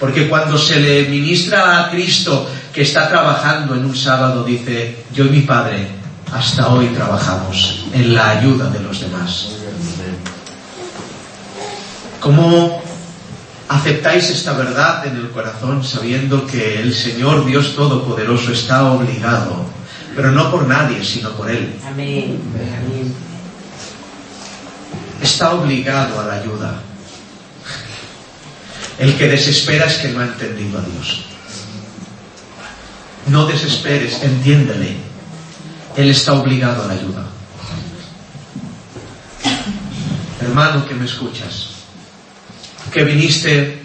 Porque 0.00 0.28
cuando 0.28 0.58
se 0.58 0.80
le 0.80 1.08
ministra 1.08 1.78
a 1.80 1.90
Cristo 1.90 2.50
que 2.72 2.82
está 2.82 3.08
trabajando 3.08 3.76
en 3.76 3.84
un 3.84 3.96
sábado, 3.96 4.42
dice, 4.42 5.04
yo 5.14 5.26
y 5.26 5.30
mi 5.30 5.40
Padre 5.42 5.86
hasta 6.32 6.68
hoy 6.68 6.86
trabajamos 6.86 7.84
en 7.92 8.14
la 8.14 8.30
ayuda 8.30 8.68
de 8.70 8.80
los 8.80 9.00
demás. 9.00 9.50
¿Cómo 12.18 12.82
aceptáis 13.68 14.28
esta 14.30 14.54
verdad 14.54 15.06
en 15.06 15.16
el 15.16 15.30
corazón 15.30 15.84
sabiendo 15.84 16.46
que 16.46 16.80
el 16.80 16.94
Señor 16.94 17.44
Dios 17.44 17.76
Todopoderoso 17.76 18.52
está 18.52 18.90
obligado 18.90 19.71
pero 20.14 20.30
no 20.30 20.50
por 20.50 20.66
nadie, 20.66 21.04
sino 21.04 21.30
por 21.32 21.50
Él. 21.50 21.74
Amén. 21.86 22.40
Amén. 22.54 23.14
Está 25.22 25.54
obligado 25.54 26.20
a 26.20 26.24
la 26.24 26.34
ayuda. 26.34 26.82
El 28.98 29.16
que 29.16 29.28
desespera 29.28 29.86
es 29.86 29.96
que 29.98 30.08
no 30.08 30.20
ha 30.20 30.24
entendido 30.24 30.78
a 30.78 30.82
Dios. 30.82 31.22
No 33.28 33.46
desesperes, 33.46 34.22
entiéndele. 34.22 34.96
Él 35.96 36.10
está 36.10 36.34
obligado 36.34 36.84
a 36.84 36.86
la 36.88 36.94
ayuda. 36.94 37.26
Hermano 40.40 40.86
que 40.86 40.94
me 40.94 41.04
escuchas, 41.04 41.68
que 42.92 43.04
viniste 43.04 43.80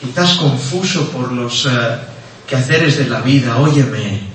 quizás 0.00 0.34
confuso 0.34 1.10
por 1.10 1.30
los 1.30 1.66
uh, 1.66 1.98
quehaceres 2.48 2.96
de 2.98 3.06
la 3.06 3.20
vida, 3.20 3.58
óyeme, 3.58 4.31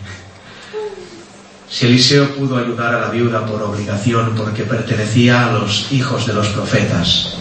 si 1.69 1.85
Eliseo 1.85 2.35
pudo 2.35 2.57
ayudar 2.57 2.95
a 2.95 3.01
la 3.01 3.09
viuda 3.09 3.45
por 3.45 3.61
obligación 3.61 4.33
porque 4.35 4.63
pertenecía 4.63 5.47
a 5.47 5.51
los 5.51 5.91
hijos 5.91 6.25
de 6.25 6.33
los 6.33 6.47
profetas, 6.49 7.37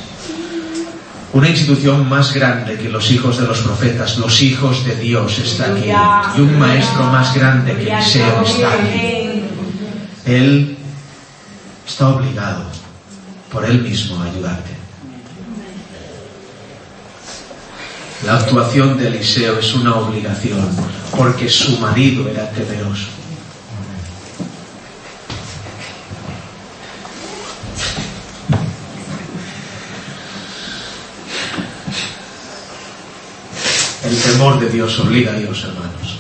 una 1.33 1.49
institución 1.49 2.09
más 2.09 2.33
grande 2.33 2.79
que 2.79 2.89
los 2.89 3.11
hijos 3.11 3.39
de 3.39 3.47
los 3.47 3.61
profetas, 3.61 4.19
los 4.19 4.43
hijos 4.43 4.85
de 4.87 4.97
Dios 4.97 5.39
está 5.39 5.67
aquí. 5.67 5.91
Y 6.39 6.41
un 6.41 6.59
maestro 6.59 7.05
más 7.05 7.35
grande 7.35 7.75
que 7.77 7.93
Eliseo 7.93 8.43
está 8.43 8.73
aquí. 8.73 9.43
Él 10.25 10.77
está 11.87 12.09
obligado 12.09 12.65
por 13.53 13.65
él 13.65 13.83
mismo 13.83 14.21
a 14.23 14.25
ayudarte. 14.25 14.71
La 18.25 18.39
actuación 18.39 18.97
de 18.97 19.09
Eliseo 19.09 19.59
es 19.59 19.75
una 19.75 19.95
obligación 19.97 20.67
porque 21.17 21.49
su 21.49 21.79
marido 21.79 22.29
era 22.29 22.51
temeroso. 22.51 23.09
Temor 34.47 34.61
de 34.61 34.69
Dios 34.69 35.01
obliga 35.01 35.33
a 35.33 35.35
Dios, 35.35 35.65
hermanos, 35.65 36.19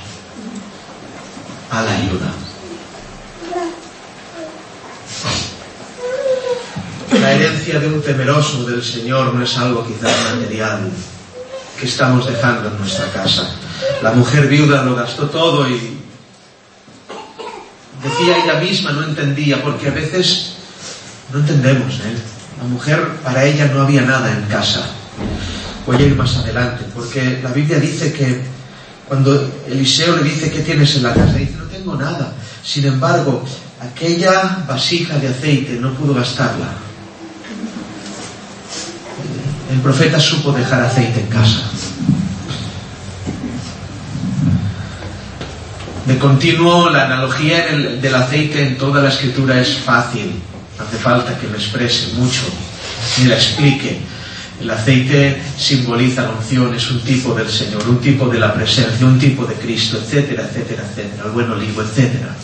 a 1.70 1.80
la 1.80 1.94
ayuda. 1.94 2.32
La 7.20 7.32
herencia 7.32 7.78
de 7.78 7.86
un 7.86 8.02
temeroso 8.02 8.64
del 8.64 8.82
Señor 8.82 9.32
no 9.32 9.44
es 9.44 9.56
algo 9.56 9.86
quizás 9.86 10.12
material 10.34 10.90
que 11.78 11.86
estamos 11.86 12.26
dejando 12.26 12.68
en 12.68 12.78
nuestra 12.78 13.12
casa. 13.12 13.48
La 14.02 14.10
mujer 14.10 14.48
viuda 14.48 14.82
lo 14.82 14.96
gastó 14.96 15.30
todo 15.30 15.68
y 15.70 15.96
decía 18.02 18.42
ella 18.42 18.58
misma, 18.58 18.90
no 18.90 19.04
entendía, 19.04 19.62
porque 19.62 19.86
a 19.86 19.92
veces 19.92 20.54
no 21.32 21.38
entendemos. 21.38 21.94
¿eh? 21.94 22.18
La 22.58 22.64
mujer, 22.64 23.08
para 23.22 23.44
ella 23.44 23.66
no 23.72 23.82
había 23.82 24.02
nada 24.02 24.32
en 24.32 24.42
casa. 24.46 24.84
Voy 25.86 25.96
a 25.96 26.02
ir 26.02 26.16
más 26.16 26.36
adelante, 26.36 26.84
porque 26.92 27.38
la 27.42 27.52
Biblia 27.52 27.78
dice 27.78 28.12
que 28.12 28.42
cuando 29.06 29.62
Eliseo 29.68 30.16
le 30.16 30.24
dice, 30.24 30.50
¿qué 30.50 30.60
tienes 30.60 30.96
en 30.96 31.04
la 31.04 31.14
casa? 31.14 31.34
Dice, 31.34 31.54
no 31.56 31.64
tengo 31.66 31.94
nada. 31.94 32.32
Sin 32.64 32.84
embargo, 32.86 33.44
aquella 33.80 34.64
vasija 34.66 35.16
de 35.18 35.28
aceite 35.28 35.78
no 35.80 35.94
pudo 35.94 36.14
gastarla. 36.14 36.72
El 39.70 39.78
profeta 39.78 40.18
supo 40.18 40.50
dejar 40.50 40.82
aceite 40.82 41.20
en 41.20 41.26
casa. 41.28 41.62
De 46.06 46.18
continuo, 46.18 46.90
la 46.90 47.04
analogía 47.04 47.66
del 48.00 48.14
aceite 48.14 48.64
en 48.64 48.76
toda 48.76 49.02
la 49.02 49.08
escritura 49.08 49.60
es 49.60 49.76
fácil. 49.78 50.40
No 50.78 50.84
hace 50.84 50.96
falta 50.96 51.38
que 51.38 51.46
me 51.46 51.56
exprese 51.56 52.12
mucho, 52.14 52.42
ni 53.18 53.26
la 53.26 53.36
explique. 53.36 54.00
El 54.60 54.70
aceite 54.70 55.42
simboliza 55.58 56.22
la 56.22 56.30
unción, 56.30 56.74
es 56.74 56.90
un 56.90 57.00
tipo 57.02 57.34
del 57.34 57.48
Señor, 57.48 57.86
un 57.88 58.00
tipo 58.00 58.26
de 58.28 58.38
la 58.38 58.54
presencia, 58.54 59.06
un 59.06 59.18
tipo 59.18 59.44
de 59.44 59.54
Cristo, 59.54 59.98
etcétera, 59.98 60.44
etcétera, 60.44 60.82
etcétera, 60.82 61.24
el 61.26 61.30
buen 61.32 61.50
olivo, 61.50 61.82
etcétera. 61.82 62.34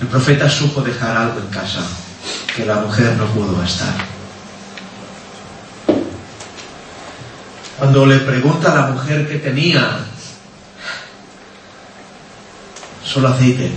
El 0.00 0.06
profeta 0.08 0.48
supo 0.48 0.82
dejar 0.82 1.16
algo 1.16 1.40
en 1.40 1.46
casa 1.46 1.80
que 2.54 2.66
la 2.66 2.76
mujer 2.76 3.16
no 3.16 3.24
pudo 3.26 3.58
gastar. 3.58 3.94
Cuando 7.78 8.06
le 8.06 8.18
pregunta 8.18 8.72
a 8.72 8.74
la 8.74 8.86
mujer 8.92 9.28
qué 9.28 9.38
tenía, 9.38 10.00
solo 13.04 13.28
aceite. 13.28 13.70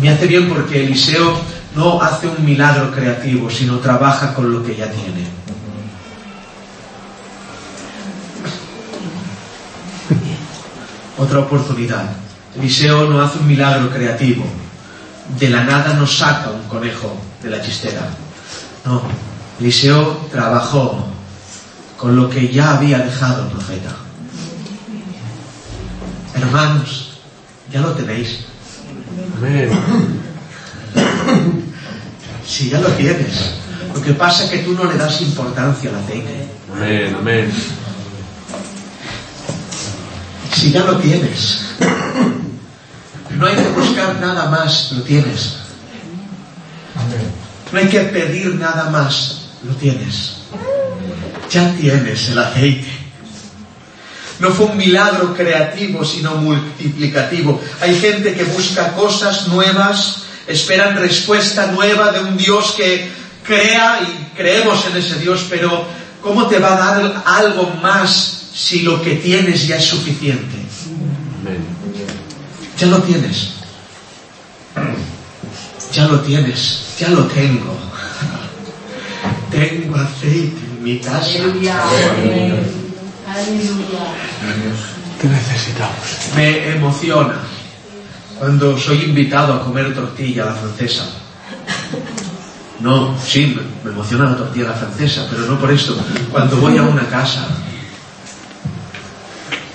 Me 0.00 0.08
hace 0.08 0.26
bien 0.26 0.48
porque 0.48 0.84
Eliseo 0.84 1.57
no 1.74 2.00
hace 2.02 2.26
un 2.26 2.44
milagro 2.44 2.90
creativo, 2.92 3.50
sino 3.50 3.78
trabaja 3.78 4.34
con 4.34 4.50
lo 4.52 4.62
que 4.64 4.76
ya 4.76 4.90
tiene. 4.90 5.26
Otra 11.18 11.40
oportunidad. 11.40 12.10
Eliseo 12.56 13.08
no 13.08 13.20
hace 13.20 13.38
un 13.38 13.46
milagro 13.46 13.90
creativo. 13.90 14.44
De 15.38 15.50
la 15.50 15.64
nada 15.64 15.94
no 15.94 16.06
saca 16.06 16.50
un 16.50 16.62
conejo 16.68 17.16
de 17.42 17.50
la 17.50 17.60
chistera. 17.60 18.08
No. 18.84 19.02
Eliseo 19.60 20.28
trabajó 20.30 21.06
con 21.96 22.16
lo 22.16 22.30
que 22.30 22.48
ya 22.48 22.76
había 22.76 22.98
dejado 22.98 23.44
el 23.44 23.50
profeta. 23.50 23.96
Hermanos, 26.34 27.18
ya 27.70 27.80
lo 27.80 27.92
tenéis. 27.92 28.44
Amén. 29.36 29.70
Si 32.46 32.70
ya 32.70 32.80
lo 32.80 32.88
tienes. 32.88 33.52
Lo 33.94 34.00
que 34.00 34.14
pasa 34.14 34.44
es 34.44 34.50
que 34.50 34.58
tú 34.58 34.72
no 34.72 34.84
le 34.84 34.96
das 34.96 35.20
importancia 35.20 35.90
al 35.90 35.96
aceite. 35.96 36.48
Amén, 36.72 37.14
amén. 37.18 37.52
Si 40.54 40.72
ya 40.72 40.84
lo 40.84 40.96
tienes. 40.96 41.60
No 43.36 43.46
hay 43.46 43.54
que 43.54 43.68
buscar 43.68 44.18
nada 44.20 44.48
más, 44.48 44.92
lo 44.92 45.02
tienes. 45.02 45.56
No 47.70 47.78
hay 47.78 47.88
que 47.88 48.00
pedir 48.00 48.54
nada 48.54 48.90
más, 48.90 49.50
lo 49.62 49.74
tienes. 49.74 50.38
Ya 51.50 51.72
tienes 51.74 52.28
el 52.30 52.38
aceite. 52.38 52.88
No 54.40 54.50
fue 54.50 54.66
un 54.66 54.76
milagro 54.76 55.34
creativo, 55.34 56.04
sino 56.04 56.36
multiplicativo. 56.36 57.60
Hay 57.80 57.94
gente 57.98 58.34
que 58.34 58.44
busca 58.44 58.92
cosas 58.92 59.48
nuevas, 59.48 60.22
esperan 60.48 60.96
respuesta 60.96 61.66
nueva 61.66 62.10
de 62.12 62.20
un 62.20 62.36
Dios 62.36 62.74
que 62.76 63.10
crea 63.46 64.00
y 64.02 64.36
creemos 64.36 64.84
en 64.86 64.96
ese 64.96 65.18
Dios, 65.18 65.46
pero 65.48 65.84
¿cómo 66.22 66.46
te 66.46 66.58
va 66.58 66.74
a 66.74 66.78
dar 66.78 67.22
algo 67.26 67.70
más 67.82 68.48
si 68.54 68.80
lo 68.80 69.00
que 69.02 69.16
tienes 69.16 69.66
ya 69.66 69.76
es 69.76 69.84
suficiente? 69.84 70.56
Amén. 71.40 71.58
Ya 72.78 72.86
lo 72.86 72.98
tienes. 73.02 73.50
Ya 75.92 76.06
lo 76.06 76.20
tienes, 76.20 76.80
ya 76.98 77.08
lo 77.08 77.24
tengo. 77.24 77.76
Tengo 79.50 79.96
aceite 79.96 80.58
en 80.76 80.82
mi 80.82 80.98
casa. 80.98 81.24
Aleluya. 81.24 81.82
Aleluya. 81.82 82.54
Te 85.20 85.28
necesitamos. 85.28 85.96
Me 86.36 86.72
emociona 86.74 87.40
cuando 88.38 88.78
soy 88.78 89.02
invitado 89.04 89.54
a 89.54 89.64
comer 89.64 89.94
tortilla 89.94 90.44
a 90.44 90.46
la 90.46 90.52
francesa. 90.54 91.04
No, 92.80 93.16
sí, 93.20 93.56
me- 93.84 93.90
emociona 93.90 94.30
la 94.30 94.36
tortilla 94.36 94.66
a 94.66 94.68
la 94.70 94.76
francesa, 94.76 95.26
pero 95.28 95.42
no 95.46 95.58
por 95.58 95.70
esto. 95.72 95.96
Cuando 96.30 96.56
voy 96.58 96.76
a 96.76 96.82
una 96.82 97.08
casa 97.08 97.48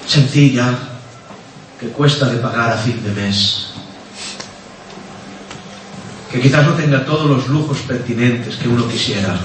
sencilla, 0.08 0.74
que 1.80 1.88
cuesta 1.90 2.30
de 2.30 2.38
pagar 2.38 2.72
a 2.72 2.78
fin 2.78 3.04
de 3.04 3.12
mes, 3.12 3.68
que 6.32 6.40
quizás 6.40 6.66
no 6.66 6.74
tenga 6.74 7.04
todos 7.06 7.30
los 7.30 7.48
lujos 7.50 7.80
pertinentes 7.80 8.56
que 8.56 8.68
uno 8.70 8.88
quisiera, 8.88 9.36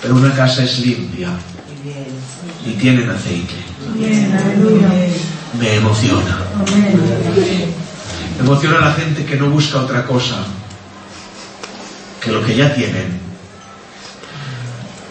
pero 0.00 0.14
una 0.14 0.34
casa 0.34 0.64
es 0.64 0.78
limpia 0.78 1.30
y 2.66 2.72
tienen 2.72 3.10
aceite. 3.10 3.54
Me 5.58 5.74
emociona. 5.76 6.38
Me 8.36 8.40
emociona 8.40 8.80
la 8.80 8.92
gente 8.92 9.24
que 9.24 9.36
no 9.36 9.48
busca 9.50 9.80
otra 9.80 10.04
cosa 10.04 10.36
que 12.20 12.32
lo 12.32 12.44
que 12.44 12.56
ya 12.56 12.74
tienen. 12.74 13.20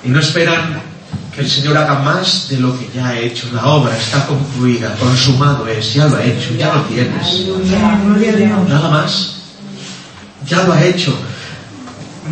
Y 0.04 0.10
no 0.10 0.20
esperan 0.20 0.82
que 1.34 1.42
el 1.42 1.50
Señor 1.50 1.78
haga 1.78 2.00
más 2.00 2.50
de 2.50 2.60
lo 2.60 2.78
que 2.78 2.90
ya 2.94 3.10
ha 3.10 3.20
hecho. 3.20 3.48
La 3.54 3.66
obra 3.68 3.98
está 3.98 4.26
concluida, 4.26 4.96
consumado 4.96 5.68
es, 5.68 5.94
ya 5.94 6.08
lo 6.08 6.18
ha 6.18 6.24
hecho, 6.24 6.54
ya 6.56 6.74
lo 6.74 6.82
tienes. 6.84 7.46
Nada 8.68 8.90
más. 8.90 9.36
Ya 10.48 10.64
lo 10.64 10.74
ha 10.74 10.84
hecho. 10.84 11.16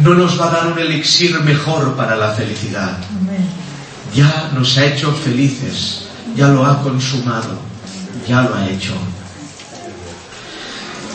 No 0.03 0.13
nos 0.15 0.39
va 0.39 0.47
a 0.47 0.51
dar 0.51 0.67
un 0.67 0.79
elixir 0.79 1.39
mejor 1.41 1.95
para 1.95 2.15
la 2.15 2.31
felicidad. 2.31 2.97
Ya 4.15 4.51
nos 4.53 4.77
ha 4.77 4.85
hecho 4.85 5.13
felices. 5.13 6.03
Ya 6.35 6.47
lo 6.47 6.65
ha 6.65 6.81
consumado. 6.81 7.70
Ya 8.27 8.41
lo 8.41 8.55
ha 8.55 8.69
hecho. 8.69 8.93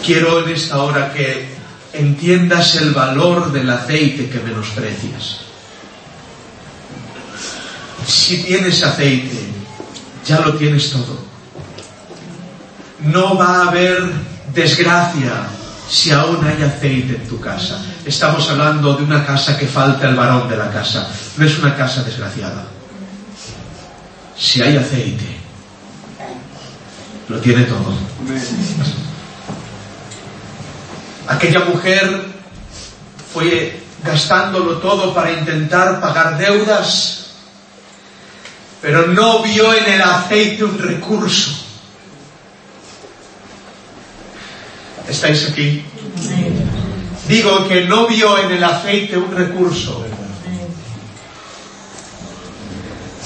Quiero 0.05 0.45
en 0.45 0.55
esta 0.55 0.83
hora 0.83 1.12
que 1.12 1.49
entiendas 1.92 2.77
el 2.77 2.92
valor 2.92 3.53
del 3.53 3.69
aceite 3.71 4.29
que 4.29 4.38
menosprecias. 4.40 5.40
Si 8.07 8.42
tienes 8.42 8.83
aceite, 8.83 9.49
ya 10.25 10.40
lo 10.40 10.55
tienes 10.55 10.90
todo. 10.90 11.25
No 13.01 13.37
va 13.37 13.62
a 13.62 13.69
haber 13.69 14.03
desgracia 14.55 15.49
si 15.88 16.11
aún 16.11 16.45
hay 16.45 16.62
aceite 16.62 17.16
en 17.16 17.29
tu 17.29 17.40
casa. 17.40 17.81
Estamos 18.05 18.49
hablando 18.51 18.95
de 18.95 19.05
una 19.05 19.25
casa 19.25 19.57
que 19.59 19.66
falta 19.66 20.09
el 20.09 20.14
varón 20.16 20.49
de 20.49 20.57
la 20.57 20.71
casa. 20.71 21.09
No 21.37 21.47
es 21.47 21.59
una 21.59 21.77
casa 21.77 22.03
desgraciada. 22.03 22.64
Si 24.37 24.62
hay 24.62 24.77
aceite, 24.77 25.36
lo 27.28 27.40
tiene 27.40 27.64
todo. 27.64 27.94
Aquella 31.28 31.60
mujer 31.64 32.24
fue 33.32 33.80
gastándolo 34.04 34.78
todo 34.78 35.12
para 35.12 35.32
intentar 35.32 36.00
pagar 36.00 36.38
deudas, 36.38 37.26
pero 38.80 39.08
no 39.08 39.42
vio 39.42 39.74
en 39.74 39.92
el 39.92 40.02
aceite 40.02 40.64
un 40.64 40.78
recurso. 40.78 41.64
¿Estáis 45.08 45.48
aquí? 45.50 45.84
Digo 47.28 47.66
que 47.66 47.84
no 47.84 48.06
vio 48.06 48.38
en 48.38 48.52
el 48.52 48.62
aceite 48.62 49.16
un 49.16 49.34
recurso. 49.34 50.06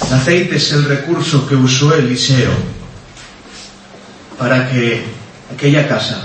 El 0.07 0.13
aceite 0.13 0.55
es 0.55 0.71
el 0.71 0.85
recurso 0.85 1.47
que 1.47 1.55
usó 1.55 1.93
Eliseo 1.93 2.80
para 4.41 4.67
que 4.67 5.05
aquella 5.53 5.87
casa 5.87 6.17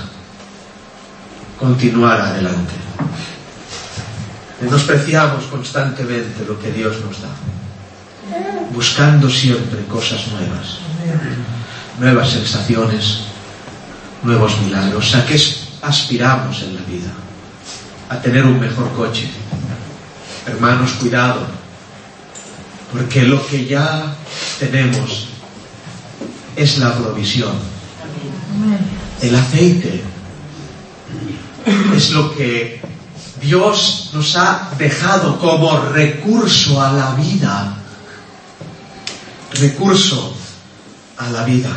continuara 1.61 2.31
adelante. 2.31 2.72
Menospreciamos 4.62 5.44
constantemente 5.52 6.46
lo 6.48 6.59
que 6.59 6.72
Dios 6.72 6.96
nos 7.05 7.20
da, 7.20 7.29
buscando 8.72 9.29
siempre 9.29 9.85
cosas 9.85 10.29
nuevas, 10.29 10.79
nuevas 12.00 12.31
sensaciones, 12.31 13.18
nuevos 14.22 14.59
milagros. 14.62 15.14
¿A 15.14 15.26
qué 15.26 15.38
aspiramos 15.83 16.62
en 16.62 16.74
la 16.74 16.81
vida? 16.88 17.12
A 18.09 18.18
tener 18.18 18.46
un 18.46 18.59
mejor 18.59 18.92
coche. 18.92 19.29
Hermanos, 20.46 20.92
cuidado, 20.92 21.40
porque 22.90 23.24
lo 23.24 23.46
que 23.46 23.66
ya 23.66 24.16
tenemos 24.59 25.29
es 26.57 26.79
la 26.79 26.94
provisión. 26.94 27.75
El 29.23 29.35
aceite 29.35 30.03
es 31.97 32.11
lo 32.11 32.35
que 32.35 32.81
Dios 33.40 34.11
nos 34.12 34.37
ha 34.37 34.71
dejado 34.79 35.38
como 35.38 35.79
recurso 35.81 36.81
a 36.81 36.92
la 36.92 37.14
vida. 37.14 37.75
Recurso 39.53 40.37
a 41.16 41.31
la 41.31 41.45
vida. 41.45 41.71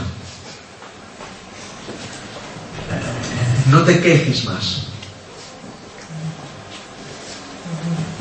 No 3.67 3.83
te 3.83 3.99
quejes 3.99 4.45
más. 4.45 4.83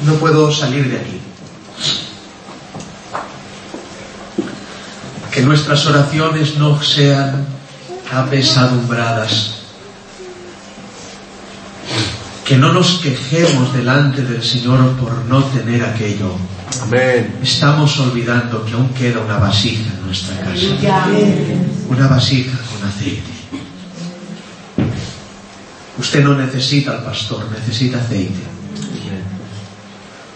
No 0.04 0.14
puedo 0.14 0.52
salir 0.52 0.88
de 0.88 0.96
aquí. 0.96 1.20
Que 5.32 5.42
nuestras 5.42 5.86
oraciones 5.86 6.56
no 6.56 6.82
sean 6.82 7.57
apesadumbradas. 8.12 9.54
Que 12.44 12.56
no 12.56 12.72
nos 12.72 13.00
quejemos 13.00 13.74
delante 13.74 14.22
del 14.22 14.42
Señor 14.42 14.96
por 14.96 15.12
no 15.26 15.44
tener 15.44 15.84
aquello. 15.84 16.34
Amén. 16.82 17.36
Estamos 17.42 17.98
olvidando 18.00 18.64
que 18.64 18.72
aún 18.72 18.88
queda 18.94 19.20
una 19.20 19.36
vasija 19.36 19.92
en 19.92 20.06
nuestra 20.06 20.36
casa. 20.40 20.66
Una 21.88 22.06
vasija 22.06 22.58
con 22.70 22.88
aceite. 22.88 23.38
Usted 25.98 26.24
no 26.24 26.36
necesita 26.36 26.92
al 26.92 27.04
pastor, 27.04 27.50
necesita 27.50 27.98
aceite. 27.98 28.40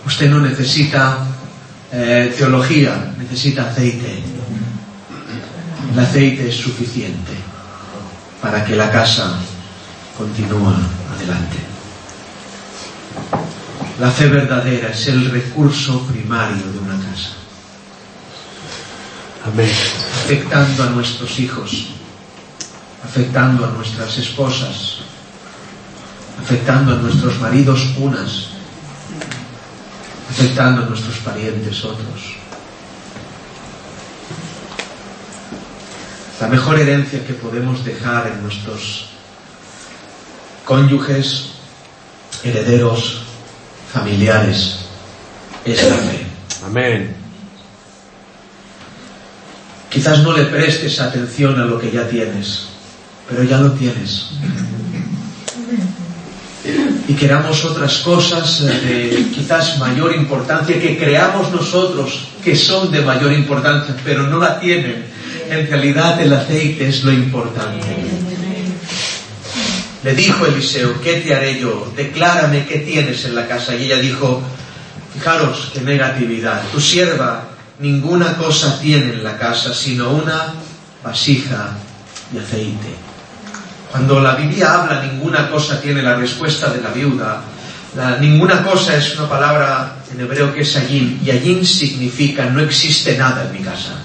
Usted 0.04 0.28
no 0.28 0.40
necesita 0.40 1.18
eh, 1.92 2.34
teología, 2.36 3.14
necesita 3.16 3.70
aceite. 3.70 4.22
El 5.92 5.98
aceite 5.98 6.48
es 6.48 6.56
suficiente 6.56 7.41
para 8.42 8.64
que 8.64 8.74
la 8.74 8.90
casa 8.90 9.38
continúe 10.18 10.74
adelante. 11.14 11.58
La 14.00 14.10
fe 14.10 14.26
verdadera 14.26 14.88
es 14.88 15.06
el 15.06 15.30
recurso 15.30 16.02
primario 16.08 16.66
de 16.72 16.78
una 16.80 16.98
casa, 16.98 17.30
Amén. 19.46 19.70
afectando 20.24 20.82
a 20.82 20.86
nuestros 20.90 21.38
hijos, 21.38 21.86
afectando 23.04 23.64
a 23.64 23.70
nuestras 23.70 24.18
esposas, 24.18 24.98
afectando 26.42 26.94
a 26.94 26.96
nuestros 26.96 27.38
maridos 27.38 27.94
unas, 27.96 28.48
afectando 30.30 30.82
a 30.82 30.86
nuestros 30.86 31.18
parientes 31.18 31.84
otros. 31.84 32.41
La 36.42 36.48
mejor 36.48 36.76
herencia 36.76 37.24
que 37.24 37.34
podemos 37.34 37.84
dejar 37.84 38.26
en 38.26 38.42
nuestros 38.42 39.10
cónyuges, 40.64 41.52
herederos, 42.42 43.22
familiares, 43.92 44.86
es 45.64 45.84
la 45.84 45.94
fe. 45.94 46.26
Amén. 46.66 47.14
Quizás 49.88 50.24
no 50.24 50.36
le 50.36 50.46
prestes 50.46 50.98
atención 50.98 51.60
a 51.60 51.64
lo 51.64 51.78
que 51.78 51.92
ya 51.92 52.08
tienes, 52.08 52.64
pero 53.28 53.44
ya 53.44 53.58
lo 53.58 53.70
tienes. 53.74 54.30
y 57.06 57.14
queramos 57.14 57.64
otras 57.64 57.98
cosas 57.98 58.62
de 58.64 59.28
quizás 59.32 59.78
mayor 59.78 60.12
importancia 60.16 60.80
que 60.80 60.98
creamos 60.98 61.52
nosotros 61.52 62.30
que 62.42 62.56
son 62.56 62.90
de 62.90 63.00
mayor 63.00 63.32
importancia, 63.32 63.94
pero 64.04 64.24
no 64.24 64.40
la 64.40 64.58
tienen. 64.58 65.12
En 65.52 65.68
realidad 65.68 66.18
el 66.18 66.32
aceite 66.32 66.88
es 66.88 67.04
lo 67.04 67.12
importante. 67.12 67.86
Le 70.02 70.14
dijo 70.14 70.46
Eliseo, 70.46 70.98
¿qué 71.02 71.16
te 71.16 71.34
haré 71.34 71.60
yo? 71.60 71.92
Declárame 71.94 72.64
qué 72.64 72.78
tienes 72.78 73.26
en 73.26 73.34
la 73.34 73.46
casa. 73.46 73.76
Y 73.76 73.84
ella 73.84 73.98
dijo, 73.98 74.42
fijaros 75.12 75.70
qué 75.74 75.82
negatividad. 75.82 76.62
Tu 76.72 76.80
sierva 76.80 77.48
ninguna 77.80 78.38
cosa 78.38 78.80
tiene 78.80 79.12
en 79.12 79.22
la 79.22 79.36
casa, 79.36 79.74
sino 79.74 80.10
una 80.12 80.54
vasija 81.04 81.76
de 82.30 82.40
aceite. 82.40 82.88
Cuando 83.90 84.20
la 84.20 84.34
Biblia 84.34 84.72
habla, 84.72 85.02
ninguna 85.02 85.50
cosa 85.50 85.82
tiene 85.82 86.02
la 86.02 86.16
respuesta 86.16 86.70
de 86.70 86.80
la 86.80 86.88
viuda. 86.88 87.42
Ninguna 88.20 88.64
cosa 88.64 88.96
es 88.96 89.18
una 89.18 89.28
palabra 89.28 89.96
en 90.10 90.18
hebreo 90.18 90.54
que 90.54 90.62
es 90.62 90.74
allí, 90.76 91.20
y 91.22 91.30
allí 91.30 91.62
significa 91.66 92.46
no 92.46 92.60
existe 92.60 93.18
nada 93.18 93.44
en 93.44 93.52
mi 93.52 93.58
casa. 93.58 93.98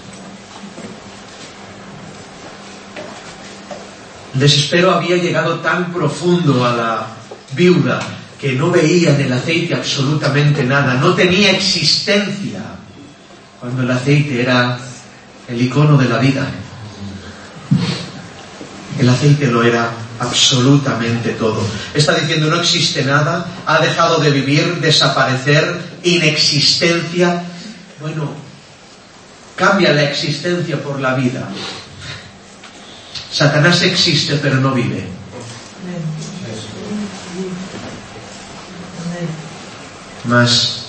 Desespero 4.40 4.92
había 4.92 5.18
llegado 5.18 5.60
tan 5.60 5.94
profundo 5.94 6.66
a 6.66 6.76
la 6.76 7.08
viuda 7.54 8.00
que 8.40 8.54
no 8.54 8.70
veía 8.70 9.16
en 9.16 9.22
el 9.22 9.34
aceite 9.34 9.74
absolutamente 9.74 10.64
nada, 10.64 10.96
no 10.96 11.14
tenía 11.14 11.52
existencia, 11.52 12.62
cuando 13.60 13.82
el 13.82 13.92
aceite 13.92 14.42
era 14.42 14.78
el 15.48 15.62
icono 15.62 15.98
de 15.98 16.10
la 16.10 16.20
vida. 16.20 16.48
El 19.00 19.10
aceite 19.10 19.48
lo 19.48 19.64
era 19.64 19.90
absolutamente 20.20 21.32
todo. 21.32 21.62
Está 21.94 22.16
diciendo 22.16 22.48
no 22.48 22.60
existe 22.60 23.04
nada, 23.04 23.46
ha 23.66 23.80
dejado 23.80 24.20
de 24.20 24.32
vivir, 24.32 24.80
desaparecer, 24.80 25.80
inexistencia. 26.04 27.44
Bueno, 28.02 28.32
cambia 29.56 29.94
la 29.94 30.04
existencia 30.04 30.82
por 30.82 31.00
la 31.00 31.16
vida. 31.16 31.48
Satanás 33.38 33.84
existe 33.84 34.40
pero 34.42 34.56
no 34.56 34.72
vive. 34.72 35.04
Mas 40.26 40.88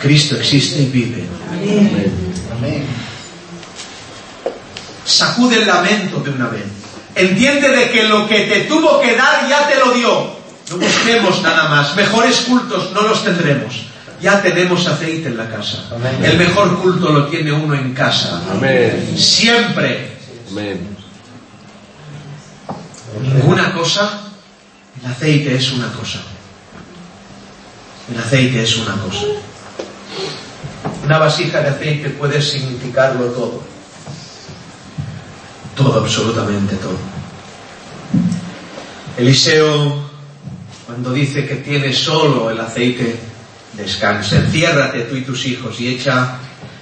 Cristo 0.00 0.36
existe 0.36 0.80
y 0.80 0.86
vive. 0.86 1.24
Sacude 5.04 5.56
el 5.56 5.66
lamento 5.66 6.20
de 6.20 6.30
una 6.30 6.48
vez. 6.48 6.64
Entiende 7.14 7.68
de 7.68 7.90
que 7.90 8.04
lo 8.04 8.26
que 8.26 8.40
te 8.46 8.60
tuvo 8.60 8.98
que 9.02 9.14
dar 9.14 9.46
ya 9.46 9.68
te 9.68 9.78
lo 9.78 9.92
dio. 9.92 10.40
No 10.70 10.76
busquemos 10.78 11.42
nada 11.42 11.68
más. 11.68 11.94
Mejores 11.96 12.36
cultos 12.48 12.92
no 12.92 13.02
los 13.02 13.22
tendremos. 13.22 13.82
Ya 14.22 14.40
tenemos 14.40 14.86
aceite 14.86 15.28
en 15.28 15.36
la 15.36 15.50
casa. 15.50 15.84
El 16.22 16.38
mejor 16.38 16.80
culto 16.80 17.12
lo 17.12 17.26
tiene 17.26 17.52
uno 17.52 17.74
en 17.74 17.92
casa. 17.92 18.40
Siempre. 19.18 20.12
Ninguna 23.18 23.72
cosa. 23.72 24.20
El 25.02 25.10
aceite 25.10 25.54
es 25.54 25.72
una 25.72 25.92
cosa. 25.92 26.20
El 28.12 28.20
aceite 28.20 28.62
es 28.62 28.76
una 28.76 28.96
cosa. 28.96 29.26
Una 31.04 31.18
vasija 31.18 31.60
de 31.60 31.68
aceite 31.68 32.10
puede 32.10 32.40
significarlo 32.42 33.26
todo. 33.26 33.62
Todo, 35.76 36.00
absolutamente 36.00 36.76
todo. 36.76 36.98
Eliseo, 39.16 40.10
cuando 40.86 41.12
dice 41.12 41.46
que 41.46 41.56
tiene 41.56 41.92
solo 41.92 42.50
el 42.50 42.60
aceite, 42.60 43.18
descansa. 43.74 44.36
Enciérrate 44.36 45.02
tú 45.02 45.16
y 45.16 45.22
tus 45.22 45.46
hijos 45.46 45.80
y 45.80 45.88
echa 45.88 46.38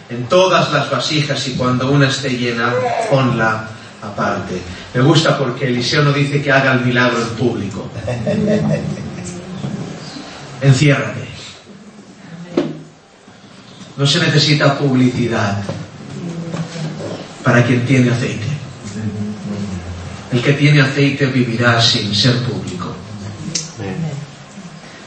en 0.08 0.26
todas 0.26 0.72
las 0.72 0.90
vasijas 0.90 1.46
y 1.48 1.52
cuando 1.52 1.90
una 1.90 2.08
esté 2.08 2.30
llena, 2.30 2.72
ponla 3.10 3.68
aparte. 4.02 4.60
Me 4.94 5.00
gusta 5.00 5.36
porque 5.38 5.68
Eliseo 5.68 6.02
no 6.02 6.12
dice 6.12 6.42
que 6.42 6.52
haga 6.52 6.74
el 6.74 6.80
milagro 6.84 7.20
en 7.20 7.28
público. 7.30 7.88
Enciérrate. 10.60 11.28
No 13.96 14.06
se 14.06 14.20
necesita 14.20 14.78
publicidad 14.78 15.62
para 17.42 17.64
quien 17.64 17.84
tiene 17.84 18.10
aceite. 18.10 18.46
El 20.30 20.42
que 20.42 20.52
tiene 20.52 20.82
aceite 20.82 21.26
vivirá 21.26 21.80
sin 21.80 22.14
ser 22.14 22.42
público. 22.44 22.94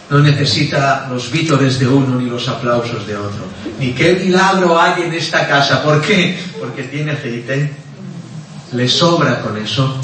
No 0.09 0.19
necesita 0.19 1.07
los 1.09 1.31
vítores 1.31 1.79
de 1.79 1.87
uno 1.87 2.19
ni 2.19 2.29
los 2.29 2.47
aplausos 2.49 3.07
de 3.07 3.15
otro. 3.15 3.45
Ni 3.79 3.93
qué 3.93 4.15
milagro 4.15 4.79
hay 4.79 5.03
en 5.03 5.13
esta 5.13 5.47
casa. 5.47 5.81
¿Por 5.81 6.01
qué? 6.01 6.37
Porque 6.59 6.83
tiene 6.83 7.11
aceite. 7.11 7.71
Le 8.73 8.87
sobra 8.87 9.41
con 9.41 9.57
eso. 9.57 9.99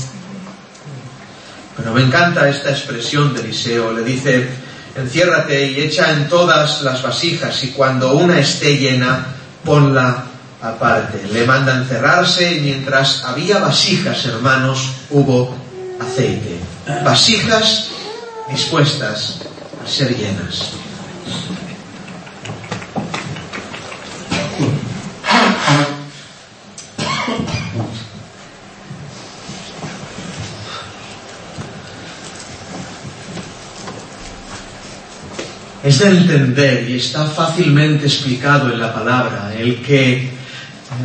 Pero 1.75 1.93
me 1.93 2.01
encanta 2.01 2.49
esta 2.49 2.71
expresión 2.71 3.33
de 3.33 3.41
Eliseo. 3.41 3.93
Le 3.93 4.03
dice, 4.03 4.49
enciérrate 4.95 5.71
y 5.71 5.81
echa 5.81 6.11
en 6.11 6.27
todas 6.27 6.81
las 6.81 7.01
vasijas 7.01 7.63
y 7.63 7.69
cuando 7.69 8.13
una 8.13 8.39
esté 8.39 8.77
llena, 8.77 9.27
ponla 9.63 10.25
aparte. 10.61 11.27
Le 11.31 11.45
manda 11.45 11.75
encerrarse 11.75 12.55
y 12.55 12.61
mientras 12.61 13.23
había 13.23 13.59
vasijas, 13.59 14.25
hermanos, 14.25 14.89
hubo 15.11 15.55
aceite. 15.99 16.57
Vasijas 17.03 17.89
dispuestas 18.49 19.39
a 19.83 19.89
ser 19.89 20.15
llenas. 20.15 20.71
Entender 36.05 36.89
y 36.89 36.97
está 36.97 37.25
fácilmente 37.25 38.05
explicado 38.05 38.71
en 38.71 38.79
la 38.79 38.93
palabra 38.93 39.53
el 39.57 39.81
que 39.81 40.29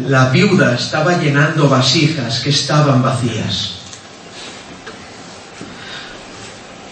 la 0.07 0.31
viuda 0.31 0.75
estaba 0.75 1.19
llenando 1.19 1.69
vasijas 1.69 2.41
que 2.41 2.51
estaban 2.51 3.03
vacías. 3.03 3.73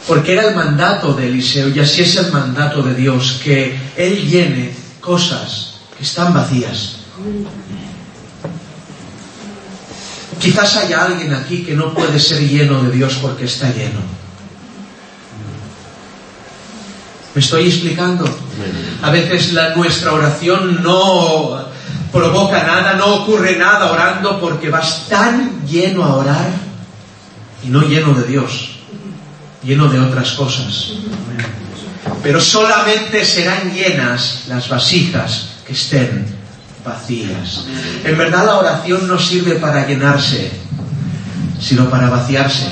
Porque 0.06 0.32
era 0.32 0.48
el 0.48 0.56
mandato 0.56 1.12
de 1.14 1.28
Eliseo 1.28 1.68
y 1.68 1.78
así 1.78 2.02
es 2.02 2.16
el 2.16 2.32
mandato 2.32 2.82
de 2.82 2.94
Dios, 2.94 3.40
que 3.44 3.78
Él 3.96 4.28
llene 4.28 4.74
cosas 5.00 5.74
que 5.96 6.02
están 6.02 6.34
vacías. 6.34 6.96
Quizás 10.40 10.76
haya 10.76 11.04
alguien 11.04 11.34
aquí 11.34 11.62
que 11.62 11.74
no 11.74 11.92
puede 11.92 12.18
ser 12.18 12.40
lleno 12.40 12.82
de 12.82 12.90
Dios 12.90 13.18
porque 13.20 13.44
está 13.44 13.68
lleno. 13.68 14.19
¿Me 17.40 17.44
estoy 17.44 17.68
explicando? 17.68 18.28
A 19.00 19.10
veces 19.10 19.54
la, 19.54 19.74
nuestra 19.74 20.12
oración 20.12 20.82
no 20.82 21.58
provoca 22.12 22.62
nada, 22.64 22.96
no 22.96 23.22
ocurre 23.22 23.56
nada 23.56 23.90
orando 23.90 24.38
porque 24.38 24.68
vas 24.68 25.08
tan 25.08 25.66
lleno 25.66 26.04
a 26.04 26.16
orar 26.16 26.50
y 27.64 27.68
no 27.68 27.80
lleno 27.80 28.12
de 28.12 28.24
Dios, 28.24 28.72
lleno 29.62 29.88
de 29.88 30.00
otras 30.00 30.32
cosas. 30.32 30.92
Pero 32.22 32.42
solamente 32.42 33.24
serán 33.24 33.72
llenas 33.72 34.42
las 34.46 34.68
vasijas 34.68 35.62
que 35.66 35.72
estén 35.72 36.26
vacías. 36.84 37.64
En 38.04 38.18
verdad 38.18 38.44
la 38.44 38.58
oración 38.58 39.08
no 39.08 39.18
sirve 39.18 39.54
para 39.54 39.86
llenarse, 39.86 40.50
sino 41.58 41.88
para 41.88 42.10
vaciarse. 42.10 42.66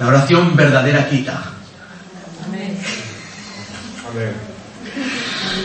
La 0.00 0.06
oración 0.06 0.56
verdadera 0.56 1.06
quita. 1.10 1.57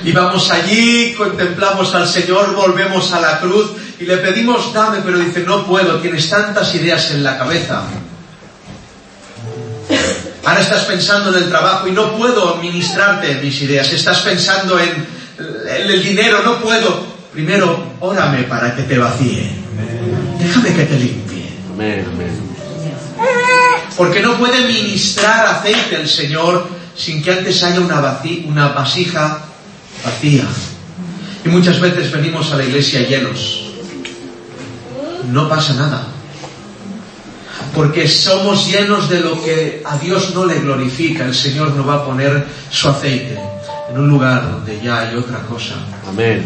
Y 0.03 0.11
vamos 0.11 0.51
allí, 0.51 1.13
contemplamos 1.13 1.93
al 1.95 2.07
Señor, 2.07 2.55
volvemos 2.55 3.11
a 3.13 3.21
la 3.21 3.39
cruz 3.39 3.71
y 3.99 4.05
le 4.05 4.17
pedimos 4.17 4.73
dame, 4.73 4.99
pero 5.03 5.17
dice, 5.17 5.41
no 5.41 5.65
puedo, 5.65 5.99
tienes 5.99 6.29
tantas 6.29 6.73
ideas 6.75 7.11
en 7.11 7.23
la 7.23 7.37
cabeza. 7.37 7.83
Ahora 10.45 10.59
estás 10.59 10.83
pensando 10.83 11.35
en 11.35 11.43
el 11.43 11.49
trabajo 11.49 11.87
y 11.87 11.91
no 11.91 12.17
puedo 12.17 12.55
administrarte 12.55 13.35
mis 13.35 13.61
ideas. 13.61 13.91
Estás 13.93 14.19
pensando 14.19 14.77
en 14.77 15.05
el 15.67 16.03
dinero, 16.03 16.43
no 16.43 16.59
puedo. 16.59 17.13
Primero, 17.31 17.93
órame 18.01 18.43
para 18.43 18.75
que 18.75 18.83
te 18.83 18.97
vacíe. 18.97 19.51
Déjame 20.37 20.73
que 20.73 20.83
te 20.83 20.99
limpie. 20.99 21.49
Porque 23.95 24.21
no 24.21 24.37
puede 24.37 24.67
ministrar 24.67 25.45
aceite 25.45 25.95
el 25.95 26.09
Señor 26.09 26.67
sin 26.95 27.21
que 27.23 27.31
antes 27.31 27.63
haya 27.63 27.79
una, 27.79 28.19
una 28.45 28.67
vasija 28.69 29.39
vacía. 30.03 30.45
Y 31.45 31.49
muchas 31.49 31.79
veces 31.79 32.11
venimos 32.11 32.51
a 32.51 32.57
la 32.57 32.63
iglesia 32.63 33.01
llenos. 33.07 33.61
No 35.31 35.49
pasa 35.49 35.73
nada. 35.73 36.07
porque 37.75 38.07
somos 38.07 38.67
llenos 38.67 39.09
de 39.09 39.19
lo 39.21 39.43
que 39.43 39.81
a 39.83 39.97
Dios 39.97 40.35
no 40.35 40.45
le 40.45 40.59
glorifica, 40.59 41.25
el 41.25 41.33
Señor 41.33 41.73
no 41.73 41.83
va 41.85 41.95
a 41.95 42.05
poner 42.05 42.45
su 42.69 42.87
aceite 42.87 43.39
en 43.89 43.97
un 43.97 44.07
lugar 44.07 44.51
donde 44.51 44.79
ya 44.81 44.99
hay 44.99 45.15
otra 45.15 45.39
cosa. 45.39 45.75
Amén. 46.07 46.45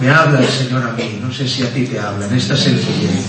Me 0.00 0.10
habla 0.10 0.40
el 0.40 0.48
Señor 0.48 0.82
a 0.82 0.92
mí, 0.92 1.18
no 1.20 1.32
sé 1.32 1.46
si 1.48 1.62
a 1.62 1.72
ti 1.72 1.86
te 1.86 1.98
habla, 1.98 2.26
en 2.26 2.34
esta 2.34 2.56
sencillez. 2.56 3.24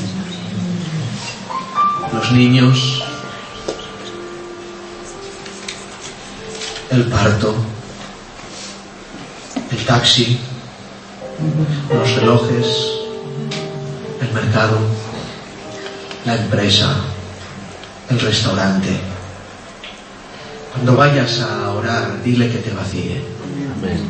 Los 2.13 2.31
niños, 2.31 3.03
el 6.95 7.03
parto, 7.07 7.53
el 9.69 9.85
taxi, 9.85 10.39
los 11.93 12.15
relojes, 12.15 12.67
el 14.21 14.31
mercado, 14.33 14.77
la 16.25 16.35
empresa, 16.35 16.95
el 18.09 18.19
restaurante. 18.19 18.97
Cuando 20.71 20.95
vayas 20.95 21.41
a 21.41 21.71
orar, 21.71 22.23
dile 22.23 22.49
que 22.49 22.59
te 22.59 22.71
vacíe. 22.71 23.21
Amén. 23.77 24.09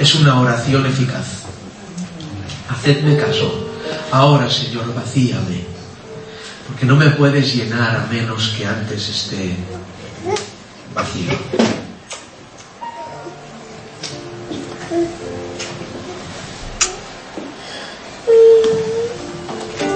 Es 0.00 0.14
una 0.16 0.40
oración 0.40 0.84
eficaz. 0.86 1.42
Hacedme 2.68 3.16
caso. 3.16 3.68
Ahora, 4.10 4.50
Señor, 4.50 4.92
vacíame. 4.94 5.64
Porque 6.66 6.86
no 6.86 6.96
me 6.96 7.10
puedes 7.10 7.54
llenar 7.54 7.96
a 7.96 8.06
menos 8.06 8.54
que 8.56 8.66
antes 8.66 9.08
esté 9.08 9.56
vacío. 10.94 11.32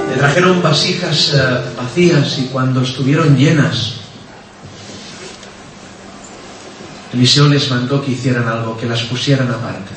Me 0.09 0.17
trajeron 0.17 0.63
vasijas 0.63 1.33
eh, 1.35 1.39
vacías 1.77 2.39
y 2.39 2.47
cuando 2.47 2.83
estuvieron 2.83 3.37
llenas, 3.37 3.95
Eliseo 7.13 7.49
les 7.49 7.71
mandó 7.71 8.05
que 8.05 8.13
hicieran 8.13 8.47
algo, 8.49 8.77
que 8.77 8.87
las 8.87 9.03
pusieran 9.03 9.51
aparte. 9.51 9.95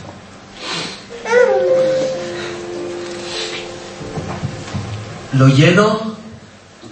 Lo 5.33 5.47
lleno, 5.47 6.15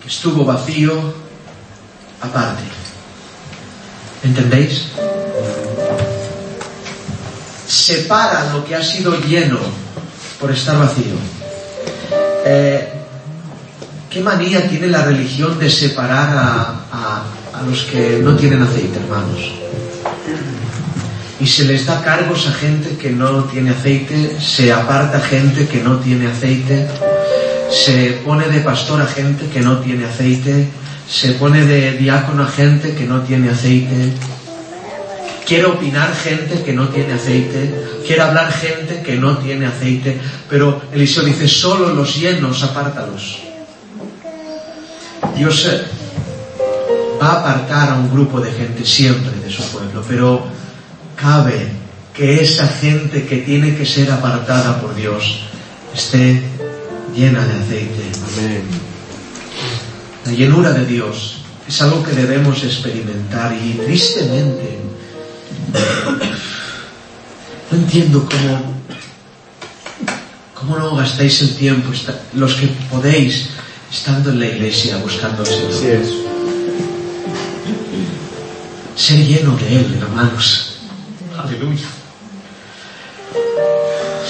que 0.02 0.08
estuvo 0.08 0.46
vacío, 0.46 0.94
aparte. 2.22 2.87
¿Entendéis? 4.28 4.88
Separa 7.68 8.52
lo 8.54 8.66
que 8.66 8.76
ha 8.76 8.84
sido 8.84 9.16
lleno 9.22 9.60
por 10.40 10.52
estar 10.52 10.78
vacío. 10.78 11.16
Eh, 12.46 12.94
¿Qué 14.10 14.22
manía 14.22 14.68
tiene 14.68 14.88
la 14.88 15.04
religión 15.06 15.58
de 15.60 15.70
separar 15.70 16.30
a, 16.36 17.24
a, 17.54 17.62
los 17.68 17.84
que 17.84 18.20
no 18.22 18.36
tienen 18.36 18.62
aceite, 18.62 19.00
hermanos? 19.00 19.54
y 21.40 21.46
se 21.46 21.66
les 21.66 21.86
da 21.86 22.02
cargos 22.02 22.48
a 22.48 22.52
gente 22.52 22.98
que 22.98 23.12
no 23.12 23.44
tiene 23.44 23.70
aceite, 23.70 24.38
se 24.42 24.74
aparta 24.74 25.20
gente 25.20 25.68
que 25.68 25.84
no 25.84 26.00
tiene 26.00 26.28
aceite, 26.28 26.88
se 27.70 28.20
pone 28.26 28.48
de 28.48 28.62
pastor 28.62 29.02
a 29.02 29.06
gente 29.06 29.46
que 29.48 29.62
no 29.62 29.78
tiene 29.78 30.06
aceite, 30.06 30.68
se 31.10 31.34
pone 31.34 31.66
de 31.66 31.94
diácono 31.94 32.44
a 32.44 32.48
gente 32.48 32.94
que 32.94 33.06
no 33.06 33.22
tiene 33.22 33.50
aceite, 33.50 34.12
quiere 35.46 35.66
opinar 35.66 36.14
gente 36.14 36.62
que 36.64 36.74
no 36.74 36.90
tiene 36.90 37.14
aceite, 37.14 38.02
quiere 38.06 38.22
hablar 38.22 38.52
gente 38.52 39.02
que 39.02 39.16
no 39.16 39.38
tiene 39.38 39.66
aceite, 39.66 40.20
pero 40.50 40.82
Eliseo 40.92 41.24
dice, 41.24 41.48
solo 41.48 41.94
los 41.94 42.18
llenos, 42.18 42.62
apártalos. 42.64 43.40
Dios 45.36 45.66
eh, 45.66 45.84
va 47.22 47.28
a 47.28 47.40
apartar 47.40 47.90
a 47.92 47.96
un 47.96 48.12
grupo 48.12 48.42
de 48.42 48.52
gente 48.52 48.86
siempre 48.86 49.32
de 49.42 49.50
su 49.50 49.64
pueblo, 49.72 50.04
pero 50.08 50.46
cabe 51.16 51.70
que 52.14 52.42
esa 52.42 52.68
gente 52.68 53.26
que 53.26 53.38
tiene 53.38 53.76
que 53.76 53.86
ser 53.86 54.12
apartada 54.12 54.82
por 54.82 54.94
Dios 54.96 55.44
esté 55.94 56.44
llena 57.16 57.46
de 57.46 57.54
aceite. 57.54 58.04
Amén. 58.34 58.97
La 60.28 60.34
llenura 60.34 60.74
de 60.74 60.86
Dios 60.86 61.38
es 61.66 61.82
algo 61.82 62.04
que 62.04 62.12
debemos 62.12 62.62
experimentar 62.62 63.54
y 63.54 63.80
tristemente 63.86 64.78
no 67.72 67.78
entiendo 67.78 68.28
cómo, 68.30 68.74
cómo 70.54 70.78
no 70.78 70.98
gastáis 70.98 71.42
el 71.44 71.56
tiempo, 71.56 71.94
los 72.34 72.56
que 72.56 72.68
podéis, 72.92 73.52
estando 73.90 74.32
en 74.32 74.42
la 74.42 74.48
iglesia 74.48 74.98
buscando 74.98 75.44
al 75.44 75.48
Señor. 75.48 75.72
Así 75.72 75.88
es. 75.88 76.10
ser 78.98 79.26
lleno 79.26 79.56
de 79.56 79.80
Él, 79.80 79.98
hermanos. 80.02 80.80
Aleluya. 81.38 81.88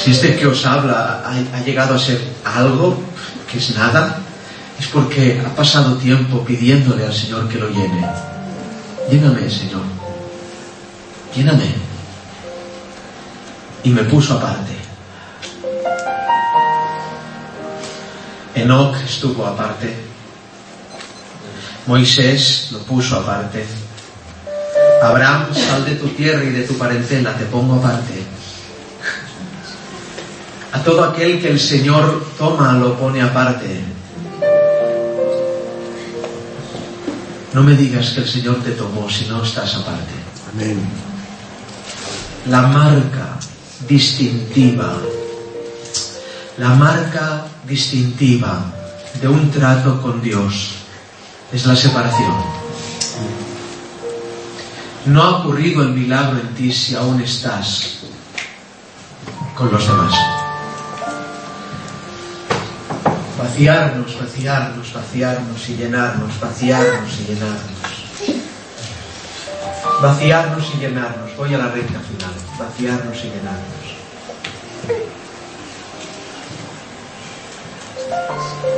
Si 0.04 0.12
este 0.12 0.36
que 0.36 0.46
os 0.46 0.64
habla 0.64 1.24
ha, 1.26 1.58
ha 1.58 1.64
llegado 1.66 1.96
a 1.96 2.00
ser 2.00 2.22
algo 2.46 3.02
que 3.52 3.58
es 3.58 3.76
nada, 3.76 4.27
es 4.80 4.88
porque 4.88 5.42
ha 5.46 5.56
pasado 5.56 5.96
tiempo 5.96 6.44
pidiéndole 6.44 7.06
al 7.06 7.14
Señor 7.14 7.50
que 7.50 7.58
lo 7.58 7.70
llene. 7.70 8.06
Lléname, 9.10 9.50
Señor. 9.50 9.82
Lléname. 11.36 11.74
Y 13.84 13.90
me 13.90 14.04
puso 14.04 14.38
aparte. 14.38 14.74
Enoch 18.54 18.96
estuvo 19.04 19.46
aparte. 19.46 19.96
Moisés 21.86 22.70
lo 22.72 22.80
puso 22.80 23.16
aparte. 23.18 23.66
Abraham, 25.02 25.54
sal 25.54 25.86
de 25.86 25.96
tu 25.96 26.08
tierra 26.10 26.44
y 26.44 26.50
de 26.50 26.64
tu 26.64 26.78
parentela, 26.78 27.34
te 27.34 27.46
pongo 27.46 27.76
aparte. 27.76 28.24
A 30.74 30.84
todo 30.84 31.04
aquel 31.04 31.42
que 31.42 31.50
el 31.50 31.60
Señor 31.60 32.26
toma, 32.38 32.74
lo 32.74 32.98
pone 32.98 33.22
aparte. 33.22 33.97
No 37.54 37.64
me 37.64 37.76
digas 37.76 38.10
que 38.12 38.22
el 38.22 38.28
Señor 38.28 38.64
te 38.64 38.72
tomó 38.72 39.10
si 39.10 39.26
no 39.26 39.44
estás 39.44 39.76
aparte. 39.76 40.14
Amén. 40.54 40.80
La 42.48 42.64
marca 42.64 43.38
distintiva, 43.88 44.98
la 46.58 46.70
marca 46.70 47.46
distintiva 47.66 48.74
de 49.22 49.28
un 49.28 49.50
trato 49.52 50.02
con 50.02 50.22
Dios 50.22 50.76
es 51.52 51.66
la 51.66 51.76
separación. 51.76 52.34
No 55.06 55.24
ha 55.24 55.38
ocurrido 55.38 55.84
el 55.84 55.90
milagro 55.90 56.40
en 56.40 56.54
ti 56.56 56.72
si 56.72 56.96
aún 56.96 57.22
estás 57.22 58.00
con 59.56 59.72
los 59.72 59.88
demás. 59.88 60.37
Vaciarnos, 63.38 64.20
vaciarnos, 64.20 64.94
vaciarnos 64.94 65.70
y 65.70 65.76
llenarnos, 65.76 66.40
vaciarnos 66.40 67.20
y 67.20 67.24
llenarnos. 67.26 67.98
Vaciarnos 70.02 70.74
y 70.74 70.78
llenarnos. 70.80 71.38
Voy 71.38 71.54
a 71.54 71.58
la 71.60 71.68
recta 71.68 72.00
final. 72.00 72.34
Vaciarnos 72.58 73.18
y 73.18 73.30
llenarnos. 73.30 73.78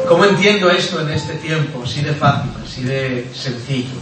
¿Cómo 0.10 0.26
entiendo 0.26 0.70
esto 0.72 1.02
en 1.02 1.10
este 1.12 1.36
tiempo? 1.36 1.84
Así 1.84 2.02
de 2.02 2.14
fácil, 2.14 2.52
así 2.66 2.84
de 2.84 3.32
sencillo. 3.34 4.00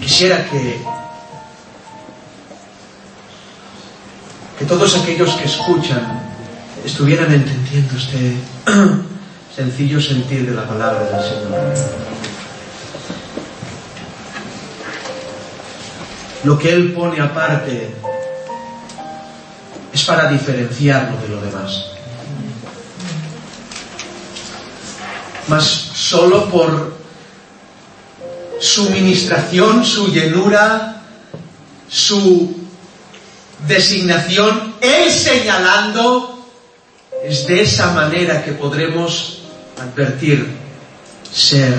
Quisiera 0.00 0.44
que, 0.50 0.82
que 4.62 4.68
todos 4.68 4.96
aquellos 4.96 5.34
que 5.34 5.46
escuchan 5.46 6.22
estuvieran 6.84 7.32
entendiendo 7.34 7.96
este 7.96 8.36
sencillo 9.56 10.00
sentir 10.00 10.46
de 10.46 10.54
la 10.54 10.68
palabra 10.68 11.02
del 11.02 11.20
Señor. 11.20 11.74
Lo 16.44 16.56
que 16.60 16.72
Él 16.72 16.92
pone 16.92 17.20
aparte 17.20 17.92
es 19.92 20.04
para 20.04 20.30
diferenciarlo 20.30 21.20
de 21.22 21.28
lo 21.28 21.40
demás. 21.40 21.86
Mas 25.48 25.64
solo 25.64 26.48
por 26.48 26.98
su 28.60 28.90
ministración, 28.90 29.84
su 29.84 30.06
llenura, 30.06 31.02
su 31.88 32.61
designación, 33.66 34.74
Él 34.80 35.10
señalando, 35.10 36.46
es 37.24 37.46
de 37.46 37.62
esa 37.62 37.92
manera 37.92 38.44
que 38.44 38.52
podremos 38.52 39.42
advertir 39.80 40.48
ser 41.32 41.74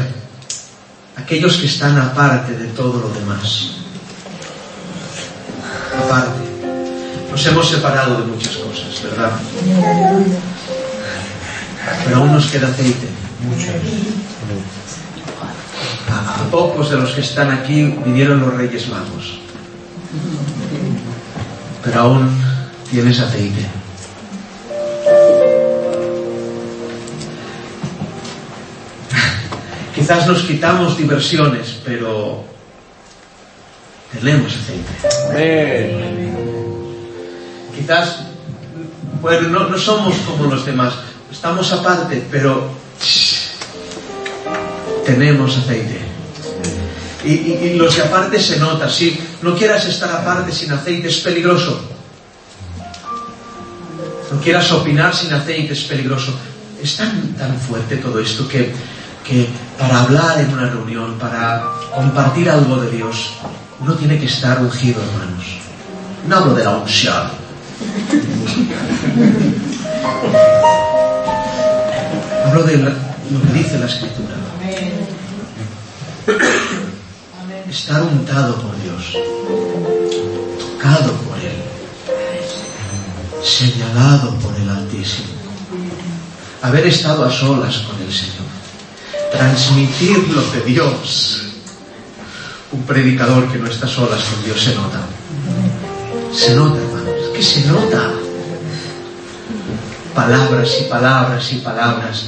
aquellos 1.15 1.57
que 1.57 1.67
están 1.67 1.97
aparte 1.97 2.53
de 2.53 2.67
todo 2.67 3.01
lo 3.01 3.09
demás. 3.09 3.71
Aparte. 6.03 6.41
Nos 7.29 7.45
hemos 7.47 7.69
separado 7.69 8.21
de 8.21 8.27
muchas 8.27 8.55
cosas, 8.57 9.03
¿verdad? 9.03 9.31
Pero 12.05 12.17
aún 12.17 12.31
nos 12.31 12.45
queda 12.47 12.67
aceite. 12.67 13.07
A, 16.09 16.41
a 16.41 16.51
pocos 16.51 16.91
de 16.91 16.97
los 16.97 17.11
que 17.11 17.21
están 17.21 17.51
aquí 17.51 17.83
vinieron 18.05 18.39
los 18.39 18.53
Reyes 18.53 18.87
Magos. 18.87 19.42
Pero 21.83 21.99
aún 21.99 22.29
tienes 22.89 23.19
aceite. 23.19 23.63
Quizás 29.95 30.27
nos 30.27 30.41
quitamos 30.43 30.97
diversiones, 30.97 31.77
pero 31.85 32.43
tenemos 34.11 34.51
aceite. 34.53 34.91
Amén. 35.29 36.33
Quizás, 37.75 38.19
bueno, 39.21 39.49
no, 39.49 39.69
no 39.69 39.77
somos 39.77 40.15
como 40.27 40.45
los 40.45 40.65
demás, 40.65 40.93
estamos 41.31 41.71
aparte, 41.71 42.23
pero 42.31 42.69
tenemos 45.05 45.57
aceite. 45.57 45.99
Y, 47.25 47.31
y- 47.33 47.59
y 47.63 47.73
los 47.75 47.95
de 47.95 48.03
aparte 48.03 48.39
se 48.39 48.57
nota, 48.59 48.89
si 48.89 49.19
no 49.43 49.55
quieras 49.55 49.85
estar 49.85 50.09
aparte 50.09 50.51
sin 50.53 50.71
aceite 50.71 51.09
es 51.09 51.17
peligroso. 51.17 51.79
No 54.31 54.39
quieras 54.39 54.71
opinar 54.71 55.13
sin 55.13 55.33
aceite 55.33 55.73
es 55.73 55.83
peligroso. 55.83 56.33
Es 56.81 56.95
tan, 56.95 57.35
fuerte 57.67 57.97
todo 57.97 58.19
esto 58.19 58.47
que, 58.47 58.73
que 59.23 59.47
para 59.77 60.01
hablar 60.01 60.39
en 60.39 60.53
una 60.53 60.69
reunión, 60.69 61.17
para 61.19 61.63
compartir 61.93 62.49
algo 62.49 62.77
de 62.77 62.91
Dios, 62.91 63.33
uno 63.79 63.93
tiene 63.95 64.17
que 64.17 64.25
estar 64.25 64.61
ungido, 64.61 65.01
hermanos. 65.01 65.45
No 66.27 66.37
hablo 66.37 66.53
de 66.53 66.63
la 66.63 66.77
unción. 66.77 67.29
Hablo 72.45 72.63
de 72.63 72.77
lo 72.77 73.41
que 73.41 73.53
dice 73.53 73.77
la 73.77 73.85
Escritura. 73.87 74.35
Estar 77.73 78.03
untado 78.03 78.55
por 78.57 78.79
Dios, 78.83 79.17
tocado 80.59 81.11
por 81.11 81.39
Él, 81.39 81.57
señalado 83.43 84.35
por 84.35 84.55
el 84.57 84.69
Altísimo, 84.69 85.29
haber 86.61 86.85
estado 86.85 87.25
a 87.25 87.31
solas 87.31 87.77
con 87.79 87.99
el 87.99 88.13
Señor, 88.13 88.45
transmitir 89.31 90.29
lo 90.29 90.43
de 90.51 90.61
Dios. 90.61 91.45
Un 92.71 92.83
predicador 92.83 93.51
que 93.51 93.57
no 93.57 93.67
está 93.67 93.87
a 93.87 93.89
solas 93.89 94.21
con 94.21 94.43
Dios 94.43 94.61
se 94.61 94.75
nota. 94.75 94.99
Se 96.31 96.53
nota, 96.53 96.77
hermanos, 96.77 97.29
que 97.33 97.41
se 97.41 97.65
nota. 97.65 98.11
Palabras 100.13 100.69
y 100.79 100.83
palabras 100.83 101.53
y 101.53 101.55
palabras. 101.55 102.25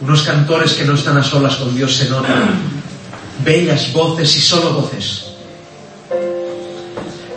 Unos 0.00 0.22
cantores 0.22 0.74
que 0.74 0.84
no 0.84 0.94
están 0.94 1.16
a 1.16 1.24
solas 1.24 1.56
con 1.56 1.74
Dios 1.74 1.96
se 1.96 2.08
notan. 2.08 2.77
Bellas 3.44 3.92
voces 3.92 4.36
y 4.36 4.40
solo 4.40 4.72
voces. 4.72 5.24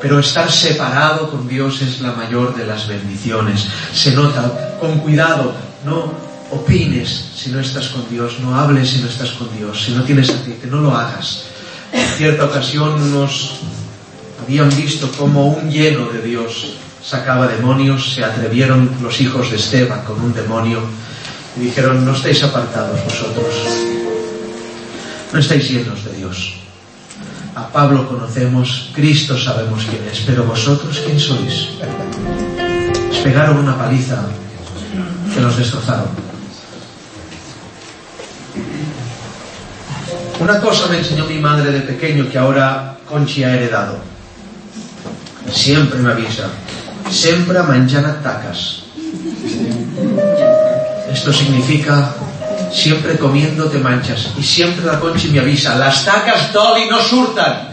Pero 0.01 0.19
estar 0.19 0.51
separado 0.51 1.29
con 1.29 1.47
Dios 1.47 1.81
es 1.81 2.01
la 2.01 2.13
mayor 2.13 2.55
de 2.55 2.65
las 2.65 2.87
bendiciones. 2.87 3.65
Se 3.93 4.11
nota, 4.11 4.77
con 4.79 4.99
cuidado, 4.99 5.53
no 5.85 6.11
opines 6.51 7.31
si 7.35 7.49
no 7.51 7.59
estás 7.59 7.87
con 7.89 8.07
Dios, 8.09 8.39
no 8.39 8.55
hables 8.55 8.89
si 8.89 8.99
no 8.99 9.07
estás 9.07 9.31
con 9.31 9.55
Dios, 9.57 9.83
si 9.85 9.91
no 9.91 10.03
tienes 10.03 10.29
aceite, 10.29 10.67
no 10.67 10.81
lo 10.81 10.95
hagas. 10.95 11.43
En 11.93 12.05
cierta 12.17 12.45
ocasión 12.45 13.01
unos 13.01 13.51
habían 14.41 14.69
visto 14.75 15.09
cómo 15.17 15.47
un 15.47 15.69
lleno 15.69 16.09
de 16.09 16.21
Dios 16.21 16.73
sacaba 17.03 17.47
demonios, 17.47 18.13
se 18.13 18.23
atrevieron 18.23 18.89
los 19.01 19.19
hijos 19.21 19.49
de 19.51 19.57
Esteban 19.57 20.03
con 20.03 20.21
un 20.21 20.33
demonio 20.33 20.81
y 21.57 21.61
dijeron, 21.61 22.05
no 22.05 22.13
estáis 22.13 22.43
apartados 22.43 23.03
vosotros, 23.03 23.53
no 25.31 25.39
estáis 25.39 25.69
llenos 25.69 26.03
de 26.03 26.13
Dios. 26.13 26.53
A 27.55 27.67
Pablo 27.67 28.07
conocemos, 28.07 28.91
Cristo 28.93 29.37
sabemos 29.37 29.85
quién 29.89 30.03
es, 30.11 30.21
pero 30.25 30.43
vosotros 30.45 31.01
quién 31.05 31.19
sois. 31.19 31.69
Pegaron 33.23 33.57
una 33.57 33.77
paliza 33.77 34.23
que 35.33 35.41
los 35.41 35.57
destrozaron. 35.57 36.09
Una 40.39 40.59
cosa 40.59 40.87
me 40.87 40.97
enseñó 40.97 41.25
mi 41.25 41.39
madre 41.39 41.71
de 41.71 41.81
pequeño 41.81 42.29
que 42.29 42.37
ahora 42.37 42.97
Conchi 43.07 43.43
ha 43.43 43.53
heredado. 43.53 43.99
Siempre 45.51 45.99
me 45.99 46.11
avisa, 46.11 46.47
siempre 47.09 47.61
mangiant 47.61 48.23
tacas. 48.23 48.83
Esto 51.11 51.33
significa 51.33 52.15
siempre 52.71 53.17
comiendo 53.17 53.65
te 53.65 53.77
manchas. 53.79 54.31
Y 54.37 54.43
siempre 54.43 54.85
la 54.85 54.99
Conchi 54.99 55.29
me 55.29 55.39
avisa, 55.39 55.75
las 55.77 56.05
tacas 56.05 56.51
d'oli 56.53 56.89
no 56.89 56.99
surtan. 56.99 57.69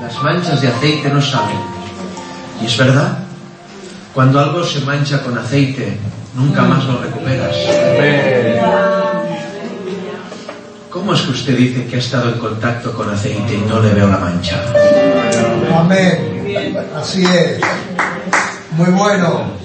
Las 0.00 0.22
manchas 0.22 0.60
de 0.60 0.68
aceite 0.68 1.08
no 1.08 1.20
salen. 1.20 1.58
Y 2.60 2.66
es 2.66 2.76
verdad, 2.76 3.18
cuando 4.14 4.40
algo 4.40 4.64
se 4.64 4.80
mancha 4.80 5.22
con 5.22 5.36
aceite, 5.38 5.98
nunca 6.34 6.62
más 6.62 6.84
lo 6.84 6.98
recuperas. 6.98 7.56
¿Cómo 10.90 11.14
es 11.14 11.22
que 11.22 11.30
usted 11.30 11.56
dice 11.56 11.86
que 11.86 11.96
ha 11.96 11.98
estado 11.98 12.28
en 12.28 12.38
contacto 12.38 12.92
con 12.92 13.08
aceite 13.08 13.54
y 13.54 13.60
no 13.68 13.80
le 13.80 13.94
veo 13.94 14.08
la 14.08 14.18
mancha? 14.18 14.62
Amén. 15.74 16.86
Así 16.94 17.24
es. 17.24 17.60
Muy 18.72 18.90
bueno. 18.90 19.61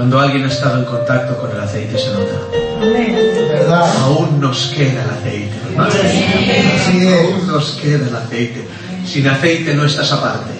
Cuando 0.00 0.18
alguien 0.18 0.44
ha 0.44 0.48
estado 0.48 0.78
en 0.78 0.86
contacto 0.86 1.36
con 1.36 1.50
el 1.50 1.60
aceite 1.60 1.98
se 1.98 2.10
nota. 2.10 2.32
¿Verdad? 2.80 3.96
Aún 3.98 4.40
nos 4.40 4.68
queda 4.68 5.04
el 5.04 5.10
aceite, 5.10 5.54
es. 5.76 7.20
Aún 7.20 7.46
nos 7.46 7.72
queda 7.72 8.08
el 8.08 8.16
aceite. 8.16 8.66
Sin 9.06 9.28
aceite 9.28 9.74
no 9.74 9.84
estás 9.84 10.10
aparte. 10.10 10.52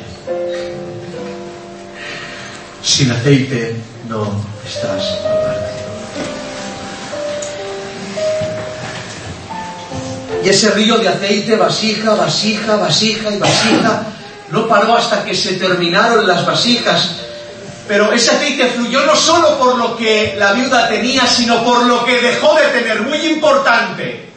Sin 2.83 3.11
aceite 3.11 3.77
no 4.11 4.45
estás 4.63 5.05
aparte. 5.25 5.73
Y 10.45 10.49
ese 10.51 10.71
río 10.73 10.99
de 10.99 11.09
aceite, 11.09 11.57
vasija, 11.57 12.15
vasija, 12.15 12.77
vasija 12.77 13.31
y 13.35 13.39
vasija, 13.39 14.03
no 14.51 14.69
paró 14.69 14.99
hasta 14.99 15.25
que 15.25 15.35
se 15.35 15.55
terminaron 15.55 16.29
las 16.29 16.45
vasijas. 16.45 17.30
Pero 17.91 18.13
ese 18.13 18.31
aceite 18.31 18.69
fluyó 18.69 19.05
no 19.05 19.17
solo 19.17 19.59
por 19.59 19.77
lo 19.77 19.97
que 19.97 20.37
la 20.39 20.53
viuda 20.53 20.89
tenía, 20.89 21.27
sino 21.27 21.65
por 21.65 21.85
lo 21.87 22.05
que 22.05 22.21
dejó 22.21 22.55
de 22.55 22.69
tener, 22.69 23.03
muy 23.03 23.19
importante. 23.27 24.29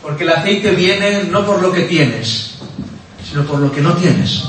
Porque 0.00 0.24
el 0.24 0.30
aceite 0.30 0.70
viene 0.70 1.24
no 1.24 1.44
por 1.44 1.60
lo 1.60 1.70
que 1.70 1.82
tienes, 1.82 2.52
sino 3.22 3.44
por 3.44 3.58
lo 3.58 3.70
que 3.70 3.82
no 3.82 3.92
tienes. 3.92 4.44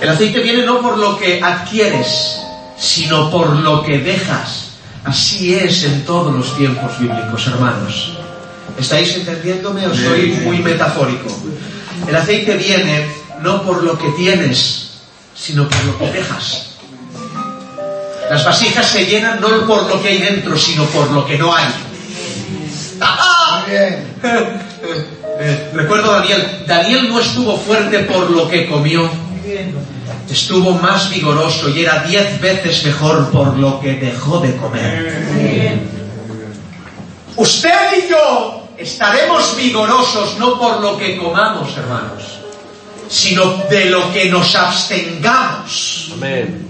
El 0.00 0.10
aceite 0.10 0.38
viene 0.38 0.64
no 0.64 0.80
por 0.80 0.96
lo 0.96 1.18
que 1.18 1.42
adquieres, 1.42 2.40
sino 2.78 3.28
por 3.32 3.48
lo 3.48 3.82
que 3.82 3.98
dejas. 3.98 4.74
Así 5.02 5.56
es 5.56 5.82
en 5.82 6.04
todos 6.04 6.32
los 6.32 6.56
tiempos 6.56 6.96
bíblicos, 7.00 7.48
hermanos. 7.48 8.16
¿Estáis 8.78 9.12
entendiéndome 9.16 9.88
o 9.88 9.92
soy 9.92 10.38
muy 10.44 10.58
metafórico? 10.58 11.36
El 12.06 12.14
aceite 12.14 12.56
viene 12.56 13.25
no 13.40 13.62
por 13.62 13.82
lo 13.82 13.98
que 13.98 14.08
tienes, 14.10 14.90
sino 15.34 15.68
por 15.68 15.84
lo 15.84 15.98
que 15.98 16.12
dejas. 16.12 16.66
Las 18.30 18.44
vasijas 18.44 18.86
se 18.86 19.06
llenan 19.06 19.40
no 19.40 19.48
por 19.66 19.88
lo 19.88 20.02
que 20.02 20.08
hay 20.08 20.18
dentro, 20.18 20.56
sino 20.56 20.84
por 20.86 21.10
lo 21.10 21.24
que 21.24 21.38
no 21.38 21.54
hay. 21.54 21.66
¡Ah! 23.00 23.64
Recuerdo 25.74 26.12
a 26.12 26.20
Daniel, 26.20 26.64
Daniel 26.66 27.08
no 27.08 27.20
estuvo 27.20 27.56
fuerte 27.58 28.00
por 28.00 28.30
lo 28.30 28.48
que 28.48 28.66
comió, 28.66 29.08
estuvo 30.30 30.72
más 30.72 31.10
vigoroso 31.10 31.68
y 31.68 31.82
era 31.82 32.02
diez 32.04 32.40
veces 32.40 32.84
mejor 32.84 33.30
por 33.30 33.56
lo 33.56 33.78
que 33.80 33.94
dejó 33.94 34.40
de 34.40 34.56
comer. 34.56 35.78
Usted 37.36 37.98
y 37.98 38.10
yo 38.10 38.68
estaremos 38.78 39.56
vigorosos 39.56 40.38
no 40.38 40.58
por 40.58 40.80
lo 40.80 40.96
que 40.96 41.18
comamos, 41.18 41.76
hermanos, 41.76 42.35
sino 43.08 43.44
de 43.68 43.86
lo 43.86 44.12
que 44.12 44.26
nos 44.26 44.54
abstengamos. 44.54 46.10
Amén. 46.14 46.66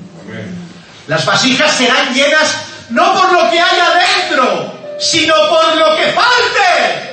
Las 1.06 1.24
vasijas 1.24 1.72
serán 1.72 2.12
llenas 2.12 2.56
no 2.90 3.14
por 3.14 3.32
lo 3.32 3.50
que 3.50 3.60
hay 3.60 3.78
adentro, 3.80 4.72
sino 4.98 5.34
por 5.48 5.76
lo 5.76 5.96
que 5.96 6.04
falte. 6.12 7.06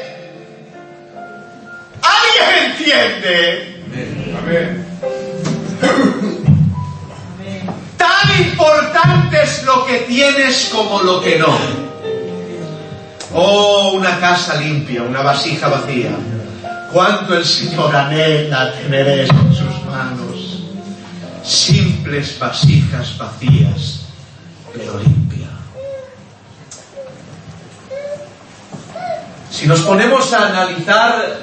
¿Alguien 2.02 2.72
entiende? 2.72 3.74
Tan 7.98 8.42
importante 8.42 9.44
es 9.44 9.64
lo 9.64 9.86
que 9.86 10.00
tienes 10.00 10.70
como 10.72 11.02
lo 11.02 11.22
que 11.22 11.38
no. 11.38 11.58
Oh, 13.36 13.94
una 13.94 14.20
casa 14.20 14.56
limpia, 14.56 15.04
una 15.04 15.22
vasija 15.22 15.68
vacía. 15.68 16.12
Cuánto 16.94 17.34
el 17.34 17.44
Señor 17.44 17.94
anhela 17.94 18.72
tener 18.74 19.08
en 19.08 19.28
sus 19.28 19.84
manos. 19.89 20.60
Simples 21.44 22.38
vasijas 22.39 23.18
vacías, 23.18 24.02
pero 24.72 25.00
limpia. 25.00 25.50
Si 29.52 29.68
nos 29.68 29.82
ponemos 29.82 30.32
a 30.34 30.48
analizar 30.48 31.39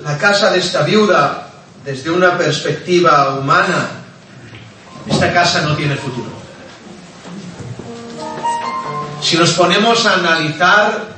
la 0.00 0.18
casa 0.18 0.50
de 0.50 0.58
esta 0.58 0.82
viuda 0.82 1.48
desde 1.84 2.10
una 2.10 2.36
perspectiva 2.36 3.34
humana, 3.38 3.88
esta 5.06 5.32
casa 5.32 5.60
no 5.60 5.76
tiene 5.76 5.94
futuro. 5.96 6.30
Si 9.20 9.36
nos 9.36 9.50
ponemos 9.50 10.06
a 10.06 10.14
analizar 10.14 11.16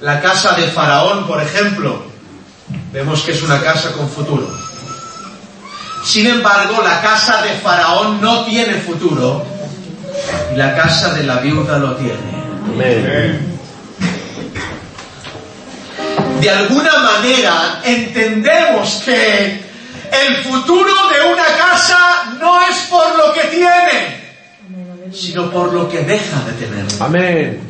la 0.00 0.20
casa 0.20 0.54
de 0.54 0.68
Faraón, 0.68 1.26
por 1.26 1.42
ejemplo, 1.42 2.15
vemos 2.92 3.22
que 3.22 3.32
es 3.32 3.42
una 3.42 3.60
casa 3.60 3.92
con 3.92 4.08
futuro. 4.08 4.48
Sin 6.04 6.26
embargo, 6.26 6.82
la 6.82 7.00
casa 7.00 7.42
de 7.42 7.50
Faraón 7.54 8.20
no 8.20 8.44
tiene 8.44 8.74
futuro 8.74 9.44
y 10.52 10.56
la 10.56 10.74
casa 10.76 11.14
de 11.14 11.24
la 11.24 11.38
viuda 11.38 11.78
lo 11.78 11.96
tiene. 11.96 12.36
De 16.40 16.50
alguna 16.50 16.98
manera 16.98 17.80
entendemos 17.84 19.02
que 19.04 19.60
el 20.12 20.36
futuro 20.44 20.92
de 21.08 21.32
una 21.32 21.46
casa 21.56 22.36
no 22.38 22.60
es 22.62 22.76
por 22.88 23.16
lo 23.16 23.32
que 23.32 23.40
tiene, 23.48 25.12
sino 25.12 25.50
por 25.50 25.72
lo 25.72 25.88
que 25.88 26.02
deja 26.02 26.40
de 26.44 26.52
tener. 26.52 26.86
Amén. 27.00 27.60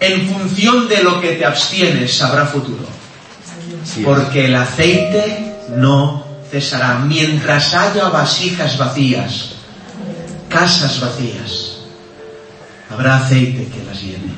En 0.00 0.28
función 0.28 0.86
de 0.88 1.02
lo 1.02 1.20
que 1.20 1.32
te 1.32 1.46
abstienes 1.46 2.20
habrá 2.20 2.44
futuro. 2.44 2.93
Porque 4.04 4.46
el 4.46 4.56
aceite 4.56 5.54
no 5.76 6.24
cesará. 6.50 6.98
Mientras 6.98 7.74
haya 7.74 8.08
vasijas 8.08 8.78
vacías, 8.78 9.50
casas 10.48 11.00
vacías, 11.00 11.78
habrá 12.90 13.16
aceite 13.16 13.68
que 13.68 13.84
las 13.84 14.00
llene. 14.00 14.34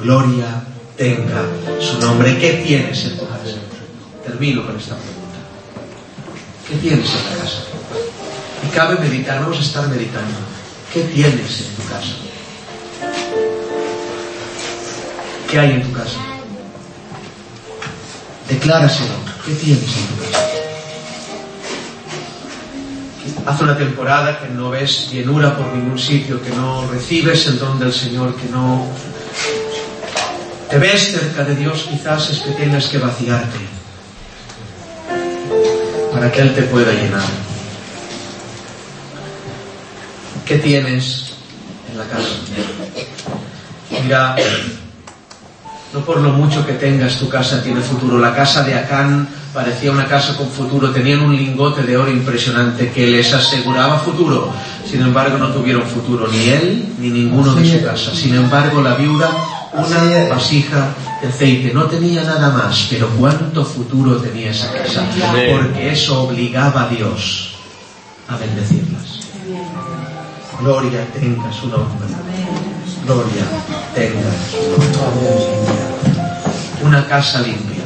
Gloria 0.00 0.62
tenga 0.96 1.42
su 1.80 1.98
nombre. 2.00 2.38
¿Qué 2.38 2.64
tienes 2.66 3.04
en 3.04 3.18
tu 3.18 3.26
casa? 3.28 3.56
Termino 4.24 4.66
con 4.66 4.76
esta 4.76 4.96
pregunta. 4.96 5.38
¿Qué 6.68 6.76
tienes 6.76 7.08
en 7.08 7.24
la 7.24 7.42
casa? 7.42 7.62
Y 8.64 8.68
cabe 8.74 8.98
meditar, 8.98 9.40
vamos 9.40 9.58
a 9.58 9.62
estar 9.62 9.88
meditando. 9.88 10.34
¿Qué 10.92 11.02
tienes 11.02 11.60
en 11.60 11.76
tu 11.76 11.88
casa? 11.88 12.14
¿Qué 15.50 15.58
hay 15.58 15.72
en 15.72 15.82
tu 15.82 15.92
casa? 15.92 16.35
Decláraselo. 18.48 19.14
¿Qué 19.44 19.54
tienes 19.54 19.82
en 19.84 20.06
tu? 20.06 20.24
Hace 23.46 23.64
una 23.64 23.76
temporada 23.76 24.40
que 24.40 24.48
no 24.48 24.70
ves 24.70 25.10
llenura 25.10 25.56
por 25.56 25.66
ningún 25.68 25.98
sitio, 25.98 26.42
que 26.42 26.50
no 26.50 26.88
recibes 26.88 27.46
el 27.46 27.58
don 27.58 27.78
del 27.78 27.92
Señor, 27.92 28.34
que 28.36 28.48
no 28.48 28.86
te 30.70 30.78
ves 30.78 31.12
cerca 31.12 31.44
de 31.44 31.54
Dios, 31.54 31.86
quizás 31.88 32.30
es 32.30 32.40
que 32.40 32.50
tengas 32.52 32.86
que 32.86 32.98
vaciarte 32.98 33.58
para 36.12 36.32
que 36.32 36.40
Él 36.40 36.54
te 36.54 36.62
pueda 36.62 36.92
llenar. 36.92 37.22
¿Qué 40.44 40.58
tienes 40.58 41.34
en 41.90 41.98
la 41.98 42.04
casa? 42.04 42.28
Mira, 44.02 44.36
no 45.96 46.04
por 46.04 46.20
lo 46.20 46.30
mucho 46.30 46.66
que 46.66 46.74
tengas 46.74 47.16
tu 47.16 47.26
casa 47.28 47.62
tiene 47.62 47.80
futuro. 47.80 48.18
La 48.18 48.34
casa 48.34 48.62
de 48.62 48.74
Acán 48.74 49.26
parecía 49.54 49.90
una 49.90 50.06
casa 50.06 50.36
con 50.36 50.50
futuro. 50.50 50.90
Tenían 50.90 51.22
un 51.22 51.34
lingote 51.34 51.82
de 51.82 51.96
oro 51.96 52.10
impresionante 52.10 52.90
que 52.90 53.06
les 53.06 53.32
aseguraba 53.32 53.98
futuro. 54.00 54.52
Sin 54.88 55.00
embargo, 55.00 55.38
no 55.38 55.48
tuvieron 55.48 55.82
futuro 55.84 56.28
ni 56.28 56.48
él 56.50 56.94
ni 56.98 57.08
ninguno 57.08 57.54
de 57.54 57.78
su 57.78 57.82
casa. 57.82 58.14
Sin 58.14 58.34
embargo, 58.34 58.82
la 58.82 58.94
viuda, 58.94 59.30
una 59.72 60.28
vasija 60.28 60.94
de 61.22 61.28
aceite. 61.28 61.72
No 61.72 61.84
tenía 61.84 62.22
nada 62.24 62.50
más, 62.50 62.88
pero 62.90 63.08
cuánto 63.18 63.64
futuro 63.64 64.16
tenía 64.16 64.50
esa 64.50 64.70
casa. 64.72 65.02
Porque 65.50 65.92
eso 65.92 66.24
obligaba 66.24 66.82
a 66.82 66.88
Dios 66.88 67.54
a 68.28 68.36
bendecirlas. 68.36 69.20
Gloria 70.60 71.06
tenga 71.14 71.50
su 71.52 71.68
nombre. 71.68 72.06
Gloria 73.06 73.44
nombre. 74.04 74.36
Una 76.82 77.06
casa 77.08 77.40
limpia. 77.40 77.84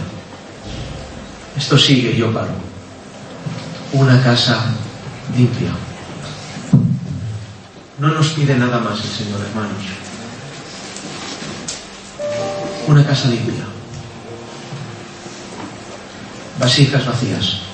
Esto 1.57 1.79
sigue, 1.79 2.17
yo 2.17 2.33
paro. 2.33 2.53
Una 3.93 4.23
casa 4.23 4.65
limpia. 5.37 5.71
No 7.99 8.09
nos 8.09 8.29
pide 8.29 8.57
nada 8.57 8.79
más 8.79 8.99
el 9.01 9.11
Señor, 9.11 9.41
hermanos. 9.41 9.85
Una 12.87 13.07
casa 13.07 13.29
limpia. 13.29 13.65
Vasijas 16.59 17.07
vacías. 17.07 17.70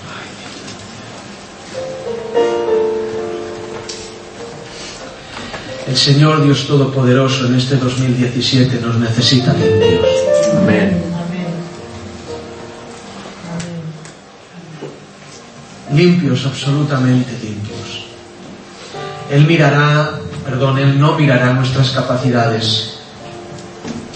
El 5.87 5.97
Señor 5.97 6.43
Dios 6.43 6.67
Todopoderoso 6.67 7.47
en 7.47 7.55
este 7.55 7.77
2017 7.77 8.81
nos 8.81 8.97
necesita 8.97 9.53
limpios. 9.53 10.05
Amén. 10.57 11.03
Limpios, 15.93 16.45
absolutamente 16.45 17.31
limpios. 17.41 18.07
Él 19.31 19.47
mirará, 19.47 20.19
perdón, 20.45 20.79
Él 20.79 20.99
no 20.99 21.17
mirará 21.17 21.53
nuestras 21.53 21.91
capacidades. 21.91 22.99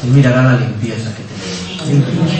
Él 0.03 0.11
mirará 0.11 0.43
la 0.43 0.57
limpieza 0.57 1.11
que 1.15 1.23
tenemos. 1.23 1.87
Limpios. 1.87 2.33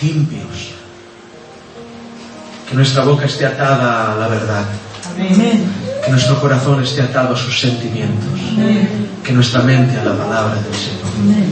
Limpios. 0.00 0.70
Que 2.68 2.76
nuestra 2.76 3.04
boca 3.04 3.26
esté 3.26 3.46
atada 3.46 4.12
a 4.12 4.16
la 4.16 4.28
verdad. 4.28 4.64
Que 6.04 6.10
nuestro 6.10 6.40
corazón 6.40 6.82
esté 6.82 7.02
atado 7.02 7.34
a 7.34 7.38
sus 7.38 7.60
sentimientos. 7.60 8.28
Que 9.22 9.32
nuestra 9.32 9.62
mente 9.62 9.96
a 9.98 10.04
la 10.04 10.16
palabra 10.16 10.54
del 10.56 10.74
Señor. 10.74 11.46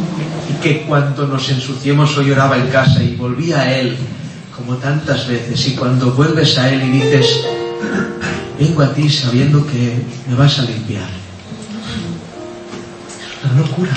Y 0.50 0.60
que 0.60 0.82
cuando 0.82 1.26
nos 1.26 1.48
ensuciemos, 1.48 2.16
hoy 2.18 2.32
oraba 2.32 2.56
en 2.56 2.66
casa 2.68 3.02
y 3.02 3.14
volví 3.14 3.52
a 3.52 3.78
Él, 3.78 3.96
como 4.56 4.76
tantas 4.76 5.28
veces, 5.28 5.68
y 5.68 5.76
cuando 5.76 6.12
vuelves 6.12 6.58
a 6.58 6.68
Él 6.68 6.82
y 6.82 6.90
dices, 6.90 7.44
vengo 8.58 8.82
a 8.82 8.92
ti 8.92 9.08
sabiendo 9.08 9.64
que 9.66 10.02
me 10.28 10.34
vas 10.34 10.58
a 10.58 10.62
limpiar. 10.62 11.08
Una 13.44 13.62
locura. 13.62 13.92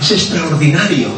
Es 0.00 0.10
extraordinario. 0.10 1.08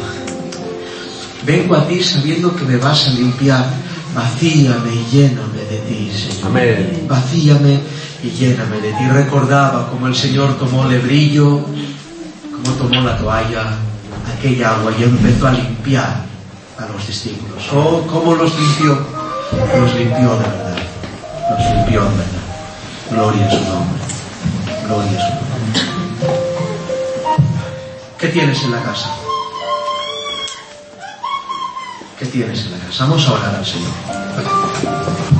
Vengo 1.45 1.75
a 1.75 1.87
ti 1.87 2.03
sabiendo 2.03 2.55
que 2.55 2.65
me 2.65 2.77
vas 2.77 3.07
a 3.07 3.11
limpiar. 3.11 3.65
Vacíame 4.13 4.93
y 4.93 5.05
lléname 5.11 5.56
de 5.69 5.77
ti, 5.79 6.11
Señor. 6.11 6.47
Amén. 6.47 7.05
Vacíame 7.07 7.79
y 8.23 8.29
lléname 8.29 8.79
de 8.81 8.93
ti. 8.93 9.07
Recordaba 9.09 9.89
como 9.89 10.07
el 10.07 10.15
Señor 10.15 10.57
tomó 10.57 10.85
lebrillo, 10.85 11.61
como 12.51 12.75
tomó 12.77 13.01
la 13.01 13.17
toalla, 13.17 13.65
aquella 14.37 14.75
agua 14.75 14.91
y 14.97 15.03
empezó 15.03 15.47
a 15.47 15.51
limpiar 15.51 16.25
a 16.77 16.85
los 16.91 17.07
discípulos. 17.07 17.63
Oh, 17.73 18.01
¿cómo 18.07 18.35
los 18.35 18.57
limpió? 18.59 18.97
Los 19.79 19.95
limpió 19.95 20.31
de 20.33 20.45
verdad. 20.45 20.77
Los 21.51 21.75
limpió 21.75 22.03
de 22.03 22.09
verdad. 22.09 22.37
Gloria 23.11 23.47
a 23.47 23.51
su 23.51 23.59
nombre. 23.65 24.03
Gloria 24.85 25.17
a 25.17 25.21
su 25.21 25.31
nombre. 25.33 25.47
¿Qué 28.17 28.27
tienes 28.29 28.63
en 28.63 28.71
la 28.71 28.81
casa? 28.81 29.15
¿Qué 32.19 32.25
tienes 32.25 32.65
en 32.65 32.71
la 32.71 32.77
casa? 32.79 33.05
Vamos 33.05 33.27
a 33.27 33.33
orar 33.33 33.55
al 33.55 33.65
Señor. 33.65 35.36